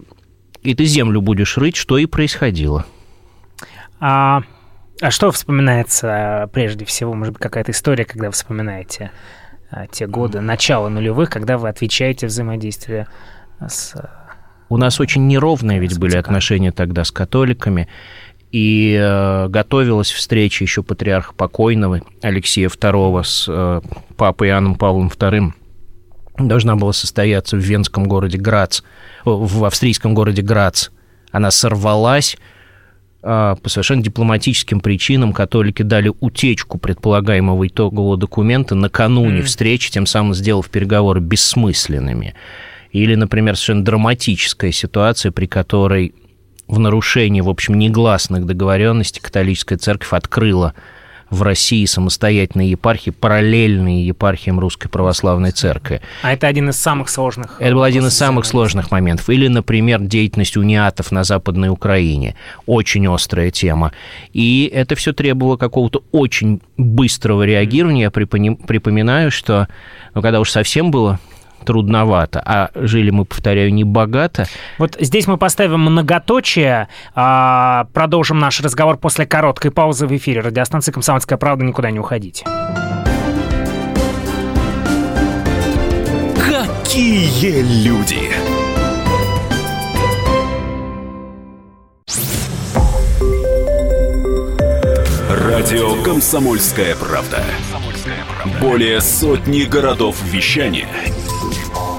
и 0.63 0.75
ты 0.75 0.85
землю 0.85 1.23
будешь 1.23 1.57
рыть, 1.57 1.77
что 1.77 1.97
и 1.97 2.05
происходило. 2.05 2.85
А, 4.01 4.43
а 5.05 5.11
что 5.11 5.31
вспоминается 5.31 6.49
прежде 6.55 6.87
всего? 6.87 7.13
Может 7.13 7.35
быть, 7.35 7.43
какая-то 7.43 7.73
история, 7.73 8.07
когда 8.07 8.29
вы 8.29 8.33
вспоминаете 8.33 9.11
а, 9.71 9.87
те 9.87 10.07
годы, 10.07 10.41
начало 10.41 10.89
нулевых, 10.89 11.29
когда 11.29 11.59
вы 11.59 11.69
отвечаете 11.69 12.27
взаимодействие 12.27 13.07
с... 13.61 13.95
У 14.71 14.79
нас 14.79 15.01
очень 15.01 15.27
неровные 15.27 15.79
ведь 15.79 15.99
были 15.99 16.17
отношения 16.17 16.73
тогда 16.73 17.05
с 17.05 17.11
католиками, 17.11 17.87
и 18.51 18.99
э, 18.99 19.49
готовилась 19.49 20.11
встреча 20.11 20.65
еще 20.65 20.83
патриарха 20.83 21.35
покойного 21.35 22.01
Алексея 22.23 22.69
II 22.69 23.25
с 23.25 23.45
э, 23.47 23.81
папой 24.17 24.49
Иоанном 24.49 24.77
Павлом 24.77 25.09
II. 25.09 25.53
Должна 26.39 26.77
была 26.77 26.95
состояться 26.95 27.57
в 27.57 27.61
венском 27.61 28.05
городе 28.05 28.39
Грац, 28.39 28.81
в 29.27 29.67
австрийском 29.67 30.15
городе 30.15 30.41
Грац. 30.41 30.89
Она 31.31 31.51
сорвалась, 31.51 32.39
по 33.25 33.69
совершенно 33.69 34.03
дипломатическим 34.03 34.81
причинам 34.81 35.33
католики 35.33 35.83
дали 35.83 36.13
утечку 36.21 36.77
предполагаемого 36.77 37.67
итогового 37.67 38.19
документа 38.19 38.75
накануне 38.75 39.41
mm. 39.41 39.45
встречи, 39.45 39.91
тем 39.91 40.05
самым 40.05 40.35
сделав 40.35 40.69
переговоры 40.69 41.21
бессмысленными. 41.21 42.35
Или, 42.93 43.15
например, 43.15 43.57
совершенно 43.57 43.85
драматическая 43.85 44.73
ситуация, 44.73 45.33
при 45.33 45.47
которой 45.47 46.15
в 46.69 46.79
нарушении, 46.79 47.41
в 47.41 47.49
общем, 47.49 47.79
негласных 47.79 48.45
договоренностей 48.45 49.21
католическая 49.21 49.79
церковь 49.79 50.13
открыла 50.13 50.75
в 51.35 51.43
России 51.43 51.85
самостоятельные 51.85 52.71
епархии, 52.71 53.11
параллельные 53.11 54.07
епархиям 54.07 54.61
Русской 54.61 54.89
Православной 54.89 55.51
Церкви. 55.51 56.01
А 56.23 56.33
это 56.33 56.47
один 56.47 56.71
из 56.71 56.77
самых 56.77 57.09
сложных... 57.09 57.57
Это 57.59 57.75
был 57.75 57.83
один 57.83 58.07
из 58.07 58.15
самых 58.15 58.47
сложных 58.47 58.91
моментов. 58.91 59.29
Или, 59.29 59.49
например, 59.49 60.01
деятельность 60.01 60.57
униатов 60.57 61.11
на 61.13 61.25
Западной 61.25 61.69
Украине. 61.69 62.37
Очень 62.67 63.07
острая 63.13 63.51
тема. 63.51 63.93
И 64.33 64.71
это 64.73 64.95
все 64.95 65.13
требовало 65.13 65.57
какого-то 65.57 66.05
очень 66.13 66.61
быстрого 66.77 67.43
реагирования. 67.43 68.03
Я 68.03 68.11
припоминаю, 68.11 69.31
что 69.31 69.69
ну, 70.15 70.23
когда 70.23 70.41
уж 70.41 70.51
совсем 70.51 70.91
было 70.91 71.19
трудновато, 71.65 72.43
а 72.45 72.71
жили 72.75 73.11
мы, 73.11 73.25
повторяю, 73.25 73.73
не 73.73 73.85
богато. 73.85 74.47
Вот 74.79 74.97
здесь 75.01 75.27
мы 75.27 75.37
поставим 75.37 75.81
многоточие, 75.81 76.89
а, 77.15 77.87
продолжим 77.93 78.39
наш 78.39 78.61
разговор 78.61 78.97
после 78.97 79.27
короткой 79.27 79.71
паузы 79.71 80.07
в 80.07 80.17
эфире. 80.17 80.41
Радиостанция 80.41 80.93
«Комсомольская 80.93 81.39
правда», 81.39 81.65
никуда 81.65 81.91
не 81.91 81.99
уходите. 81.99 82.45
Какие 86.37 87.63
люди! 87.85 88.31
Радио 95.29 96.03
«Комсомольская 96.03 96.95
правда». 96.95 97.43
Более 98.61 99.01
сотни 99.01 99.63
городов 99.63 100.23
вещания– 100.23 100.87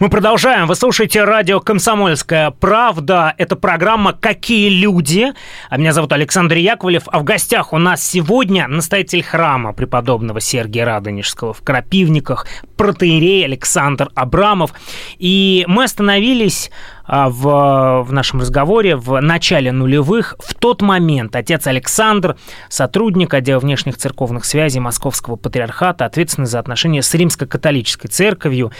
Мы 0.00 0.10
продолжаем. 0.10 0.68
Вы 0.68 0.76
слушаете 0.76 1.24
радио 1.24 1.58
«Комсомольская 1.58 2.52
правда». 2.52 3.34
Это 3.36 3.56
программа 3.56 4.12
«Какие 4.12 4.68
люди?». 4.68 5.32
А 5.68 5.76
меня 5.76 5.92
зовут 5.92 6.12
Александр 6.12 6.54
Яковлев. 6.54 7.08
А 7.08 7.18
в 7.18 7.24
гостях 7.24 7.72
у 7.72 7.78
нас 7.78 8.00
сегодня 8.06 8.68
настоятель 8.68 9.24
храма 9.24 9.72
преподобного 9.72 10.40
Сергия 10.40 10.84
Радонежского 10.84 11.52
в 11.52 11.62
Крапивниках, 11.62 12.46
протеерей 12.76 13.44
Александр 13.44 14.08
Абрамов. 14.14 14.72
И 15.18 15.64
мы 15.66 15.82
остановились 15.82 16.70
а, 17.04 17.28
в, 17.28 18.04
в 18.04 18.12
нашем 18.12 18.40
разговоре 18.40 18.94
в 18.94 19.18
начале 19.20 19.72
нулевых. 19.72 20.36
В 20.38 20.54
тот 20.54 20.80
момент 20.80 21.34
отец 21.34 21.66
Александр, 21.66 22.36
сотрудник 22.68 23.34
отдела 23.34 23.58
внешних 23.58 23.96
церковных 23.96 24.44
связей 24.44 24.78
Московского 24.78 25.34
патриархата, 25.34 26.04
ответственный 26.04 26.46
за 26.46 26.60
отношения 26.60 27.02
с 27.02 27.12
римско-католической 27.14 28.06
церковью. 28.06 28.70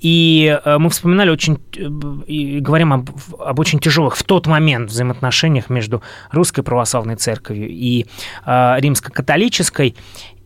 И 0.00 0.58
э, 0.64 0.78
мы 0.78 0.90
вспоминали 0.90 1.30
очень, 1.30 1.58
э, 1.76 2.24
и 2.26 2.60
говорим 2.60 2.92
об, 2.92 3.10
об 3.38 3.58
очень 3.58 3.78
тяжелых 3.78 4.16
в 4.16 4.22
тот 4.24 4.46
момент 4.46 4.90
взаимоотношениях 4.90 5.70
между 5.70 6.02
русской 6.30 6.62
православной 6.62 7.16
церковью 7.16 7.68
и 7.68 8.06
э, 8.44 8.76
римско-католической. 8.78 9.96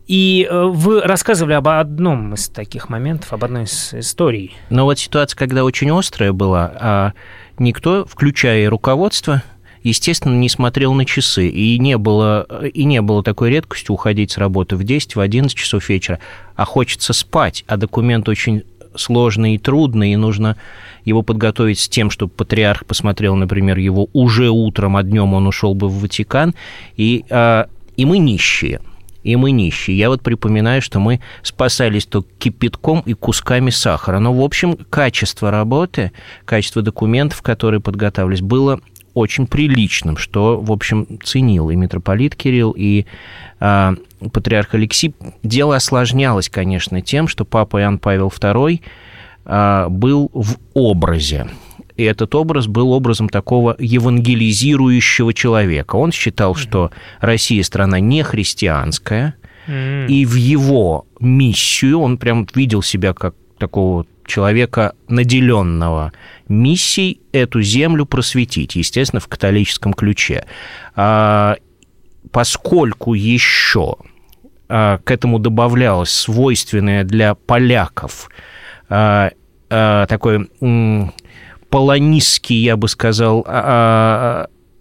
И 0.07 0.47
э, 0.49 0.63
вы 0.65 1.01
рассказывали 1.01 1.53
об 1.53 1.67
одном 1.67 2.33
из 2.33 2.49
таких 2.49 2.89
моментов, 2.89 3.33
об 3.33 3.43
одной 3.43 3.63
из 3.63 3.93
историй. 3.93 4.55
Но 4.69 4.85
вот 4.85 4.99
ситуация, 4.99 5.37
когда 5.37 5.63
очень 5.63 5.91
острая 5.91 6.33
была, 6.33 6.71
а 6.75 7.13
никто, 7.59 8.05
включая 8.05 8.69
руководство, 8.69 9.43
естественно, 9.83 10.35
не 10.35 10.49
смотрел 10.49 10.93
на 10.93 11.05
часы, 11.05 11.47
и 11.47 11.77
не 11.79 11.97
было, 11.97 12.43
и 12.61 12.83
не 12.83 13.01
было 13.01 13.23
такой 13.23 13.49
редкостью 13.49 13.93
уходить 13.93 14.31
с 14.31 14.37
работы 14.37 14.75
в 14.75 14.83
10, 14.83 15.15
в 15.15 15.19
11 15.19 15.57
часов 15.57 15.89
вечера, 15.89 16.19
а 16.55 16.65
хочется 16.65 17.13
спать, 17.13 17.63
а 17.67 17.77
документ 17.77 18.29
очень 18.29 18.63
сложный 18.95 19.55
и 19.55 19.57
трудный, 19.57 20.13
и 20.13 20.15
нужно 20.15 20.57
его 21.05 21.21
подготовить 21.21 21.79
с 21.79 21.89
тем, 21.89 22.09
чтобы 22.09 22.31
патриарх 22.31 22.85
посмотрел, 22.85 23.35
например, 23.35 23.77
его 23.77 24.07
уже 24.13 24.49
утром, 24.49 24.97
а 24.97 25.03
днем 25.03 25.33
он 25.33 25.47
ушел 25.47 25.73
бы 25.73 25.87
в 25.87 26.01
Ватикан, 26.01 26.53
и, 26.95 27.25
а, 27.29 27.67
и 27.97 28.05
мы 28.05 28.17
нищие. 28.17 28.81
И 29.23 29.35
мы 29.35 29.51
нищие. 29.51 29.97
Я 29.97 30.09
вот 30.09 30.21
припоминаю, 30.23 30.81
что 30.81 30.99
мы 30.99 31.19
спасались 31.43 32.07
то 32.07 32.25
кипятком 32.39 33.01
и 33.05 33.13
кусками 33.13 33.69
сахара. 33.69 34.17
Но, 34.17 34.33
в 34.33 34.41
общем, 34.41 34.75
качество 34.89 35.51
работы, 35.51 36.11
качество 36.43 36.81
документов, 36.81 37.43
которые 37.43 37.81
подготавливались, 37.81 38.41
было 38.41 38.81
очень 39.13 39.47
приличным, 39.47 40.17
что, 40.17 40.59
в 40.59 40.71
общем, 40.71 41.07
ценил 41.23 41.69
и 41.69 41.75
митрополит 41.75 42.35
Кирилл, 42.35 42.71
и 42.71 43.05
э, 43.59 43.95
патриарх 44.31 44.73
Алексий. 44.73 45.13
Дело 45.43 45.75
осложнялось, 45.75 46.49
конечно, 46.49 47.01
тем, 47.01 47.27
что 47.27 47.45
папа 47.45 47.81
Иоанн 47.81 47.99
Павел 47.99 48.29
II 48.29 48.81
э, 49.45 49.87
был 49.89 50.29
в 50.33 50.57
образе. 50.73 51.47
И 51.97 52.03
этот 52.03 52.33
образ 52.35 52.67
был 52.67 52.91
образом 52.91 53.29
такого 53.29 53.75
евангелизирующего 53.77 55.33
человека. 55.33 55.97
Он 55.97 56.11
считал, 56.11 56.55
что 56.55 56.91
Россия 57.19 57.63
страна 57.63 57.99
не 57.99 58.23
христианская, 58.23 59.35
и 59.67 60.25
в 60.25 60.35
его 60.35 61.05
миссию 61.19 61.99
он 61.99 62.17
прям 62.17 62.47
видел 62.55 62.81
себя 62.81 63.13
как 63.13 63.35
такого 63.59 64.05
человека, 64.31 64.93
наделенного 65.09 66.13
миссией 66.47 67.19
эту 67.33 67.61
землю 67.61 68.05
просветить, 68.05 68.75
естественно, 68.75 69.19
в 69.19 69.27
католическом 69.27 69.93
ключе. 69.93 70.45
А, 70.95 71.57
поскольку 72.31 73.13
еще 73.13 73.97
а, 74.69 74.99
к 74.99 75.11
этому 75.11 75.37
добавлялось 75.39 76.11
свойственное 76.11 77.03
для 77.03 77.35
поляков 77.35 78.29
а, 78.89 79.31
такой 79.69 80.49
полонистский, 81.69 82.57
я 82.57 82.75
бы 82.75 82.89
сказал, 82.89 83.45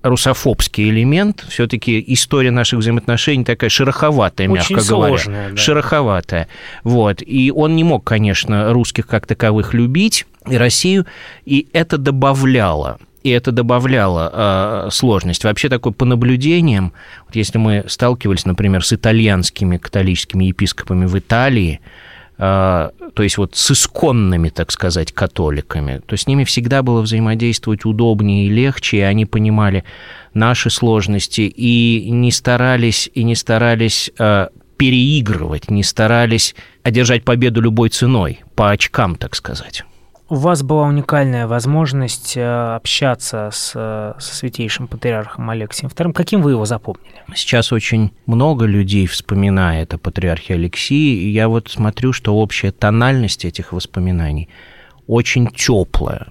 русофобский 0.03 0.89
элемент. 0.91 1.45
Все-таки 1.49 2.03
история 2.09 2.51
наших 2.51 2.81
взаимоотношений 2.81 3.45
такая 3.45 3.71
шероховатая, 3.71 4.49
Очень 4.49 4.77
мягко 4.77 4.87
сложная, 4.87 5.35
говоря. 5.35 5.51
Да. 5.51 5.57
Шероховатая. 5.57 6.49
Вот. 6.85 7.23
И 7.25 7.53
он 7.55 7.77
не 7.77 7.85
мог, 7.85 8.05
конечно, 8.05 8.73
русских 8.73 9.07
как 9.07 9.27
таковых 9.27 9.75
любить, 9.75 10.27
и 10.49 10.57
Россию, 10.57 11.07
и 11.45 11.69
это 11.73 11.99
добавляло 11.99 12.99
и 13.23 13.31
это 13.31 13.53
добавляло 13.53 14.87
э, 14.87 14.91
сложность. 14.91 15.45
Вообще 15.45 15.69
такой 15.69 15.93
по 15.93 16.05
наблюдениям, 16.05 16.93
вот 17.27 17.37
если 17.37 17.59
мы 17.59 17.85
сталкивались, 17.87 18.47
например, 18.47 18.85
с 18.85 18.93
итальянскими 18.93 19.77
католическими 19.77 20.47
епископами 20.47 21.05
в 21.05 21.19
Италии, 21.19 21.81
то 22.41 23.23
есть 23.23 23.37
вот 23.37 23.55
с 23.55 23.71
исконными, 23.73 24.49
так 24.49 24.73
сказать, 24.73 25.13
католиками, 25.13 26.01
то 26.07 26.17
с 26.17 26.27
ними 26.27 26.45
всегда 26.45 26.83
было 26.83 27.03
взаимодействовать 27.03 27.85
удобнее 27.85 28.47
и 28.47 28.51
легче, 28.51 28.97
и 28.99 29.01
они 29.01 29.27
понимали 29.27 29.85
наши 30.33 30.71
сложности 30.71 31.43
и 31.43 32.09
не 32.11 32.33
старались, 32.33 33.11
и 33.13 33.25
не 33.25 33.35
старались 33.35 34.11
а, 34.19 34.49
переигрывать, 34.79 35.71
не 35.71 35.83
старались 35.83 36.55
одержать 36.83 37.25
победу 37.25 37.61
любой 37.61 37.91
ценой, 37.91 38.41
по 38.55 38.71
очкам, 38.71 39.17
так 39.17 39.35
сказать 39.37 39.85
у 40.31 40.37
вас 40.37 40.63
была 40.63 40.87
уникальная 40.87 41.49
возможность 41.49 42.37
э, 42.37 42.75
общаться 42.77 43.51
с, 43.53 43.73
со 43.73 44.35
святейшим 44.35 44.87
патриархом 44.87 45.51
Алексием 45.51 45.91
II. 45.91 46.13
Каким 46.13 46.41
вы 46.41 46.53
его 46.53 46.65
запомнили? 46.65 47.11
Сейчас 47.35 47.73
очень 47.73 48.13
много 48.27 48.65
людей 48.65 49.09
вспоминает 49.09 49.93
о 49.93 49.99
патриархе 49.99 50.55
Алексии, 50.55 51.17
и 51.17 51.31
я 51.31 51.49
вот 51.49 51.69
смотрю, 51.69 52.13
что 52.13 52.37
общая 52.37 52.71
тональность 52.71 53.45
этих 53.45 53.73
воспоминаний 53.73 54.49
очень 55.09 55.49
теплая. 55.49 56.29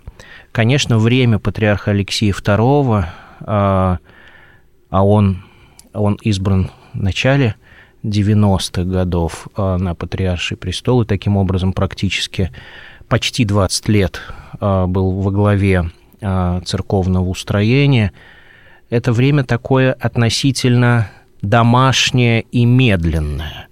Конечно, 0.53 0.97
время 0.97 1.37
патриарха 1.37 1.91
Алексея 1.91 2.31
II, 2.31 3.05
а, 3.41 3.99
а 4.89 5.05
он, 5.05 5.43
он 5.93 6.17
избран 6.21 6.71
в 6.93 7.03
начале 7.03 7.55
90-х 8.03 8.83
годов 8.83 9.49
а, 9.57 9.77
на 9.77 9.93
патриарший 9.93 10.55
престол, 10.55 11.01
и 11.01 11.05
таким 11.05 11.35
образом 11.35 11.73
практически 11.73 12.51
почти 13.09 13.43
20 13.43 13.89
лет 13.89 14.21
а, 14.59 14.87
был 14.87 15.11
во 15.19 15.31
главе 15.31 15.91
а, 16.21 16.61
церковного 16.61 17.27
устроения. 17.27 18.13
Это 18.89 19.11
время 19.11 19.43
такое 19.43 19.93
относительно 19.93 21.11
домашнее 21.41 22.41
и 22.51 22.65
медленное. 22.65 23.67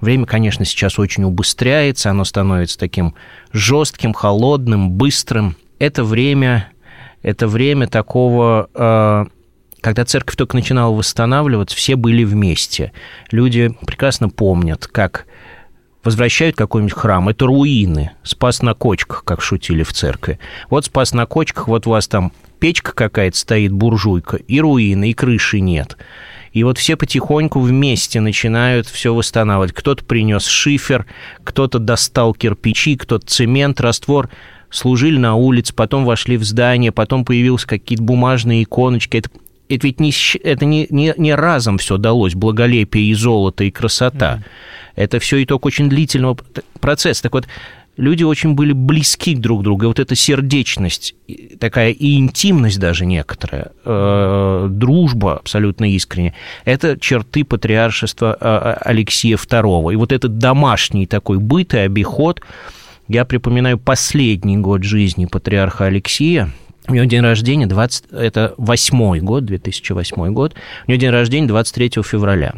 Время, 0.00 0.26
конечно, 0.26 0.64
сейчас 0.64 0.98
очень 0.98 1.24
убыстряется, 1.24 2.10
оно 2.10 2.24
становится 2.24 2.78
таким 2.78 3.14
жестким, 3.52 4.14
холодным, 4.14 4.90
быстрым. 4.92 5.56
Это 5.78 6.04
время, 6.04 6.72
это 7.22 7.46
время 7.46 7.86
такого 7.86 8.70
э, 8.74 9.26
когда 9.80 10.04
церковь 10.04 10.36
только 10.36 10.56
начинала 10.56 10.94
восстанавливаться, 10.94 11.76
все 11.76 11.96
были 11.96 12.24
вместе. 12.24 12.92
Люди 13.30 13.74
прекрасно 13.86 14.28
помнят, 14.28 14.86
как 14.86 15.26
возвращают 16.04 16.56
какой-нибудь 16.56 16.94
храм, 16.94 17.28
это 17.28 17.46
руины, 17.46 18.12
спас 18.22 18.62
на 18.62 18.74
кочках, 18.74 19.24
как 19.24 19.42
шутили 19.42 19.82
в 19.82 19.92
церкви. 19.92 20.38
Вот 20.68 20.86
спас 20.86 21.12
на 21.12 21.26
кочках, 21.26 21.68
вот 21.68 21.86
у 21.86 21.90
вас 21.90 22.08
там 22.08 22.32
печка 22.58 22.92
какая-то 22.92 23.36
стоит, 23.36 23.72
буржуйка, 23.72 24.36
и 24.36 24.60
руины, 24.60 25.10
и 25.10 25.14
крыши 25.14 25.60
нет. 25.60 25.96
И 26.52 26.64
вот 26.64 26.78
все 26.78 26.96
потихоньку 26.96 27.60
вместе 27.60 28.20
начинают 28.20 28.86
все 28.88 29.14
восстанавливать. 29.14 29.72
Кто-то 29.72 30.04
принес 30.04 30.46
шифер, 30.46 31.06
кто-то 31.44 31.78
достал 31.78 32.34
кирпичи, 32.34 32.96
кто-то 32.96 33.26
цемент, 33.26 33.80
раствор. 33.80 34.30
Служили 34.68 35.16
на 35.16 35.34
улице, 35.34 35.74
потом 35.74 36.04
вошли 36.04 36.36
в 36.36 36.44
здание, 36.44 36.92
потом 36.92 37.24
появились 37.24 37.64
какие-то 37.64 38.02
бумажные 38.02 38.64
иконочки. 38.64 39.18
Это, 39.18 39.30
это 39.68 39.86
ведь 39.86 40.00
не, 40.00 40.12
это 40.42 40.64
не, 40.64 40.86
не, 40.90 41.14
не 41.16 41.34
разом 41.34 41.78
все 41.78 41.98
далось, 41.98 42.34
благолепие 42.34 43.10
и 43.10 43.14
золото, 43.14 43.64
и 43.64 43.70
красота. 43.70 44.38
Mm. 44.38 44.44
Это 44.96 45.18
все 45.18 45.42
итог 45.42 45.66
очень 45.66 45.88
длительного 45.88 46.38
процесса. 46.80 47.22
Так 47.22 47.32
вот, 47.32 47.46
люди 47.96 48.24
очень 48.24 48.54
были 48.54 48.72
близки 48.72 49.34
друг 49.34 49.60
к 49.60 49.64
другу. 49.64 49.84
И 49.84 49.86
вот 49.86 50.00
эта 50.00 50.14
сердечность, 50.14 51.14
такая 51.58 51.90
и 51.90 52.16
интимность 52.16 52.78
даже 52.78 53.06
некоторая, 53.06 53.72
э, 53.84 54.68
дружба 54.70 55.38
абсолютно 55.38 55.90
искренняя, 55.92 56.34
это 56.64 56.98
черты 56.98 57.44
патриаршества 57.44 58.36
э, 58.40 58.88
Алексея 58.88 59.36
II. 59.36 59.92
И 59.92 59.96
вот 59.96 60.12
этот 60.12 60.38
домашний 60.38 61.06
такой 61.06 61.38
быт 61.38 61.74
и 61.74 61.78
обиход, 61.78 62.40
я 63.08 63.24
припоминаю 63.24 63.78
последний 63.78 64.56
год 64.56 64.84
жизни 64.84 65.26
патриарха 65.26 65.86
Алексея, 65.86 66.52
у 66.88 66.94
него 66.94 67.04
день 67.04 67.20
рождения 67.20 67.66
20, 67.66 68.06
это 68.10 68.54
восьмой 68.56 69.20
год, 69.20 69.44
2008 69.44 70.32
год. 70.32 70.54
У 70.86 70.90
него 70.90 71.00
день 71.00 71.10
рождения 71.10 71.46
23 71.46 72.02
февраля. 72.02 72.54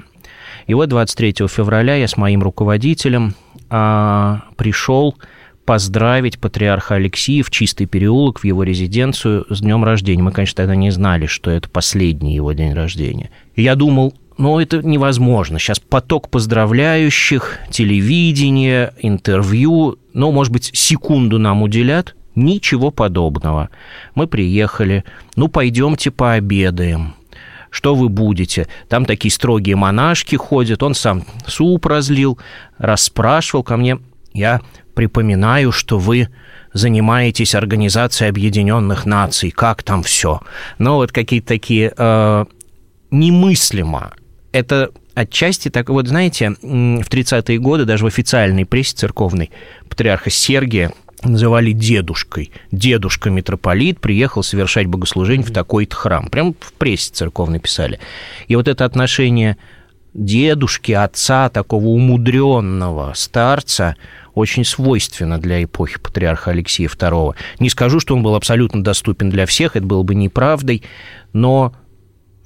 И 0.66 0.75
вот 0.75 0.88
23 0.88 1.35
февраля 1.48 1.96
я 1.96 2.09
с 2.09 2.16
моим 2.16 2.42
руководителем 2.42 3.35
а, 3.70 4.42
пришел 4.57 5.16
поздравить 5.64 6.38
патриарха 6.38 6.96
Алексея 6.96 7.42
в 7.42 7.51
Чистый 7.51 7.87
переулок, 7.87 8.40
в 8.40 8.44
его 8.44 8.62
резиденцию 8.62 9.46
с 9.48 9.61
днем 9.61 9.85
рождения. 9.85 10.22
Мы, 10.22 10.33
конечно, 10.33 10.57
тогда 10.57 10.75
не 10.75 10.90
знали, 10.90 11.27
что 11.27 11.51
это 11.51 11.68
последний 11.68 12.35
его 12.35 12.53
день 12.53 12.72
рождения. 12.72 13.31
Я 13.55 13.77
думал, 13.77 14.14
ну, 14.38 14.59
это 14.59 14.79
невозможно. 14.79 15.59
Сейчас 15.59 15.79
поток 15.79 16.29
поздравляющих, 16.29 17.59
телевидение, 17.70 18.92
интервью, 19.01 19.98
ну, 20.14 20.33
может 20.33 20.53
быть, 20.53 20.70
секунду 20.75 21.38
нам 21.38 21.62
уделят. 21.62 22.16
Ничего 22.35 22.90
подобного. 22.90 23.68
Мы 24.14 24.27
приехали, 24.27 25.05
ну, 25.37 25.48
пойдемте 25.48 26.11
пообедаем 26.11 27.14
что 27.73 27.95
вы 27.95 28.09
будете. 28.09 28.69
Там 28.89 29.07
такие 29.07 29.33
строгие 29.33 29.75
монашки 29.75 30.37
ходят, 30.37 30.83
он 30.83 30.95
сам 30.95 31.25
суп 31.47 31.87
разлил, 31.87 32.39
расспрашивал 32.79 33.65
ко 33.65 33.77
мне. 33.77 33.99
Я 34.35 34.61
припоминаю, 34.95 35.73
что 35.73 35.99
вы 35.99 36.29
занимаетесь 36.75 37.55
Организацией 37.55 38.29
Объединенных 38.29 39.07
Наций, 39.07 39.51
как 39.51 39.83
там 39.83 40.03
все. 40.03 40.41
Ну, 40.79 40.95
вот 40.97 41.13
какие-то 41.13 41.49
такие 41.49 41.93
э, 41.97 42.45
немыслимо. 43.11 44.13
Это 44.53 44.91
отчасти 45.15 45.71
так 45.71 45.89
вот, 45.89 46.09
знаете, 46.09 46.51
в 46.61 47.09
30-е 47.09 47.59
годы 47.59 47.87
даже 47.87 48.05
в 48.05 48.09
официальной 48.09 48.67
прессе 48.67 48.97
церковной 48.97 49.51
патриарха 49.89 50.31
Сергия 50.31 50.93
называли 51.29 51.73
дедушкой. 51.73 52.53
Дедушка 52.71 53.31
митрополит 53.31 54.01
приехал 54.01 54.43
совершать 54.43 54.87
богослужение 54.87 55.47
в 55.47 55.53
такой-то 55.53 55.95
храм. 55.95 56.29
Прям 56.29 56.55
в 56.59 56.73
прессе 56.75 57.13
церковной 57.13 57.61
писали. 57.61 58.01
И 58.49 58.57
вот 58.57 58.69
это 58.69 58.85
отношение 58.85 59.57
дедушки, 60.15 60.93
отца, 60.93 61.49
такого 61.49 61.87
умудренного 61.87 63.13
старца, 63.15 63.97
очень 64.35 64.65
свойственно 64.65 65.39
для 65.39 65.63
эпохи 65.65 65.99
патриарха 65.99 66.51
Алексея 66.51 66.89
II. 66.89 67.35
Не 67.59 67.71
скажу, 67.71 68.01
что 68.01 68.15
он 68.15 68.23
был 68.23 68.35
абсолютно 68.35 68.83
доступен 68.83 69.31
для 69.31 69.47
всех, 69.47 69.77
это 69.77 69.87
было 69.87 70.03
бы 70.03 70.15
неправдой, 70.15 70.83
но 71.33 71.75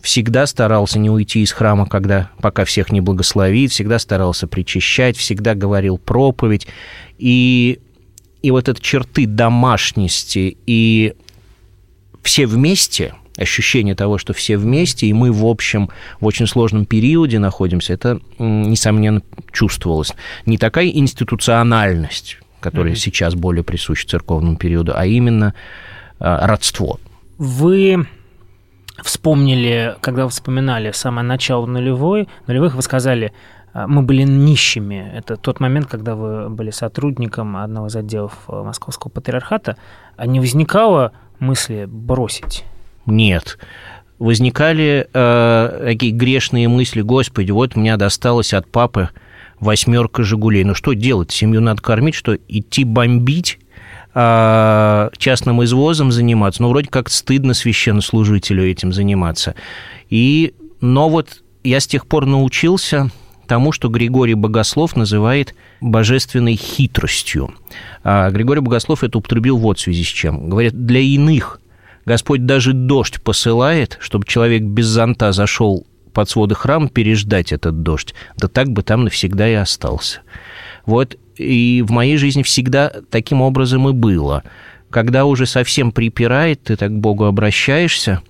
всегда 0.01 0.47
старался 0.47 0.99
не 0.99 1.11
уйти 1.11 1.43
из 1.43 1.53
храма, 1.53 1.87
когда, 1.87 2.31
пока 2.41 2.65
всех 2.65 2.93
не 2.93 3.01
благословит, 3.01 3.73
всегда 3.73 3.99
старался 3.99 4.47
причащать, 4.47 5.17
всегда 5.17 5.55
говорил 5.55 5.99
проповедь. 5.99 6.69
И 7.19 7.81
и 8.47 8.51
вот 8.53 8.69
эти 8.69 8.81
черты 8.81 9.27
домашности 9.27 10.57
и 10.67 11.15
все 12.23 12.47
вместе, 12.47 13.15
ощущение 13.37 13.97
того, 13.97 14.19
что 14.19 14.35
все 14.35 14.57
вместе, 14.57 15.09
и 15.09 15.13
мы, 15.13 15.33
в 15.33 15.45
общем, 15.45 15.91
в 16.21 16.27
очень 16.27 16.47
сложном 16.47 16.87
периоде 16.87 17.41
находимся, 17.41 17.95
это, 17.95 18.21
несомненно, 18.39 19.23
чувствовалось. 19.51 20.13
Не 20.47 20.59
такая 20.59 20.87
институциональность, 20.87 22.39
которая 22.61 22.93
mm-hmm. 22.93 22.97
сейчас 22.99 23.35
более 23.35 23.65
присуща 23.65 24.07
церковному 24.07 24.57
периоду, 24.57 24.93
а 24.95 25.07
именно 25.07 25.55
а, 26.21 26.47
родство. 26.47 27.01
Вы 27.39 28.07
вспомнили, 29.03 29.97
когда 30.03 30.23
вы 30.23 30.31
вспоминали 30.31 30.93
самое 30.93 31.27
начало 31.27 31.67
нулевой, 31.67 32.29
нулевых, 32.47 32.77
вы 32.77 32.83
сказали, 32.83 33.33
мы 33.87 34.03
были 34.03 34.23
нищими. 34.23 35.13
Это 35.15 35.37
тот 35.37 35.61
момент, 35.61 35.87
когда 35.87 36.15
вы 36.15 36.49
были 36.49 36.71
сотрудником 36.71 37.57
одного 37.57 37.89
из 37.89 37.97
отделов 37.97 38.33
э, 38.49 38.63
Московского 38.63 39.11
патриархата. 39.11 39.77
А 40.17 40.27
не 40.27 40.41
возникало 40.41 41.13
мысли 41.39 41.87
бросить? 41.87 42.65
Нет. 43.05 43.59
Возникали 44.19 45.09
э, 45.13 45.83
такие 45.85 46.13
грешные 46.13 46.69
мысли, 46.69 47.03
Господи, 47.03 47.51
вот 47.51 47.77
меня 47.77 47.97
досталось 47.97 48.55
от 48.55 48.67
папы 48.67 49.11
восьмерка 49.61 50.23
«Жигулей». 50.23 50.65
Ну 50.65 50.75
что 50.75 50.93
делать? 50.93 51.31
Семью 51.31 51.61
надо 51.61 51.83
кормить, 51.83 52.15
что 52.15 52.35
идти 52.35 52.85
бомбить 52.85 53.59
а, 54.19 55.11
частным 55.19 55.63
извозом 55.63 56.11
заниматься, 56.11 56.63
ну, 56.63 56.71
вроде 56.71 56.89
как 56.89 57.11
стыдно 57.11 57.53
священнослужителю 57.53 58.65
этим 58.65 58.91
заниматься. 58.91 59.55
И, 60.09 60.55
но 60.81 61.11
вот 61.11 61.43
я 61.65 61.81
с 61.81 61.87
тех 61.87 62.07
пор 62.07 62.25
научился 62.25 63.11
тому, 63.47 63.73
что 63.73 63.89
Григорий 63.89 64.35
Богослов 64.35 64.97
называет 64.97 65.55
божественной 65.81 66.57
хитростью. 66.57 67.55
А 68.05 68.31
Григорий 68.31 68.61
Богослов 68.61 69.05
это 69.05 69.19
употребил 69.19 69.57
вот 69.57 69.79
в 69.79 69.83
связи 69.83 70.05
с 70.05 70.09
чем. 70.09 70.51
Говорят, 70.51 70.87
для 70.87 71.01
иных 71.01 71.61
Господь 72.05 72.47
даже 72.47 72.73
дождь 72.73 73.21
посылает, 73.21 73.99
чтобы 74.01 74.27
человек 74.27 74.63
без 74.63 74.87
зонта 74.87 75.33
зашел 75.33 75.87
под 76.13 76.31
своды 76.31 76.55
храма 76.55 76.89
переждать 76.89 77.53
этот 77.53 77.83
дождь, 77.83 78.15
да 78.37 78.49
так 78.49 78.71
бы 78.71 78.83
там 78.83 79.05
навсегда 79.05 79.49
и 79.49 79.55
остался. 79.55 80.21
Вот 80.87 81.17
и 81.37 81.85
в 81.87 81.91
моей 81.91 82.17
жизни 82.17 82.43
всегда 82.43 82.91
таким 83.11 83.43
образом 83.43 83.89
и 83.89 83.93
было. 83.93 84.43
Когда 84.89 85.25
уже 85.25 85.47
совсем 85.47 85.93
припирает, 85.93 86.63
ты 86.63 86.77
так 86.77 86.91
к 86.91 86.95
Богу 86.95 87.25
обращаешься, 87.25 88.23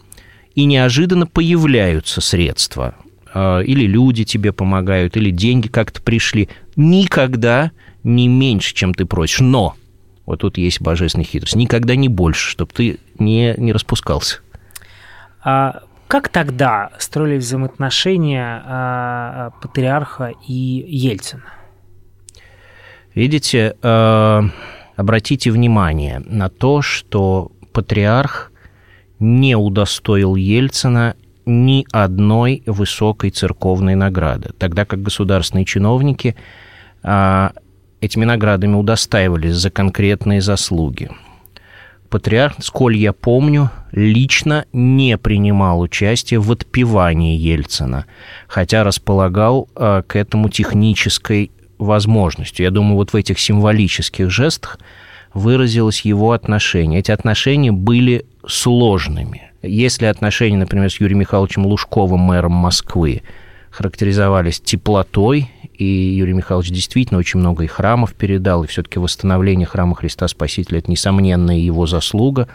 и 0.55 0.65
неожиданно 0.65 1.27
появляются 1.27 2.21
средства. 2.21 2.95
А, 3.39 3.61
или 3.61 3.87
люди 3.87 4.25
тебе 4.25 4.51
помогают, 4.51 5.19
или 5.19 5.31
деньги 5.31 5.69
как-то 5.69 6.01
пришли. 6.01 6.49
Никогда 6.75 7.71
не 8.03 8.29
меньше, 8.29 8.75
чем 8.75 8.95
ты 8.95 9.05
просишь. 9.05 9.41
Но, 9.41 9.75
вот 10.25 10.41
тут 10.41 10.57
есть 10.57 10.81
божественная 10.81 11.27
хитрость, 11.27 11.55
никогда 11.55 11.97
не 11.97 12.09
больше, 12.09 12.49
чтобы 12.49 12.73
ты 12.73 12.99
не, 13.19 13.55
не 13.59 13.75
распускался. 13.75 14.39
А 15.45 15.83
как 16.09 16.31
тогда 16.31 16.93
строились 16.99 17.45
взаимоотношения 17.45 18.63
а, 18.65 19.51
патриарха 19.61 20.33
и 20.49 20.87
Ельцина? 20.89 21.45
Видите, 23.15 23.77
а, 23.83 24.45
обратите 24.97 25.51
внимание 25.51 26.21
на 26.21 26.49
то, 26.49 26.81
что 26.81 27.53
патриарх 27.75 28.51
не 29.19 29.57
удостоил 29.57 30.37
Ельцина 30.37 31.17
ни 31.47 31.87
одной 31.93 32.63
высокой 32.67 33.31
церковной 33.31 33.95
награды, 33.95 34.51
тогда 34.59 34.85
как 34.85 35.01
государственные 35.03 35.65
чиновники 35.65 36.37
а, 37.03 37.53
этими 38.01 38.25
наградами 38.25 38.75
удостаивались 38.75 39.55
за 39.55 39.71
конкретные 39.71 40.41
заслуги. 40.41 41.11
Патриарх, 42.11 42.57
сколь 42.61 42.97
я 42.97 43.13
помню, 43.13 43.71
лично 43.93 44.67
не 44.73 45.17
принимал 45.19 45.81
участие 45.81 46.41
в 46.41 46.51
отпевании 46.53 47.37
Ельцина, 47.37 48.07
хотя 48.49 48.85
располагал 48.85 49.69
а, 49.75 50.03
к 50.03 50.17
этому 50.17 50.49
технической 50.49 51.53
возможностью. 51.79 52.65
Я 52.65 52.71
думаю, 52.71 52.97
вот 52.97 53.13
в 53.13 53.17
этих 53.17 53.39
символических 53.39 54.31
жестах 54.31 54.79
выразилось 55.35 56.01
его 56.01 56.33
отношение. 56.33 57.01
Эти 57.01 57.11
отношения 57.11 57.73
были 57.73 58.25
сложными. 58.47 59.51
Если 59.63 60.07
отношения, 60.07 60.59
например, 60.59 60.91
с 60.91 61.01
Юрием 61.01 61.21
Михайловичем 61.21 61.67
Лужковым, 61.67 62.21
мэром 62.21 62.53
Москвы, 62.53 63.23
характеризовались 63.71 64.61
теплотой, 64.61 65.51
и 65.75 65.85
Юрий 65.85 66.33
Михайлович 66.33 66.71
действительно 66.71 67.19
очень 67.19 67.41
много 67.41 67.65
и 67.65 67.67
храмов 67.67 68.15
передал, 68.15 68.65
и 68.65 68.67
все-таки 68.67 68.99
восстановление 68.99 69.67
храма 69.67 69.95
Христа 69.95 70.29
Спасителя– 70.29 70.79
это 70.81 70.91
несомненная 70.91 71.57
его 71.57 71.87
заслуга, 71.87 72.49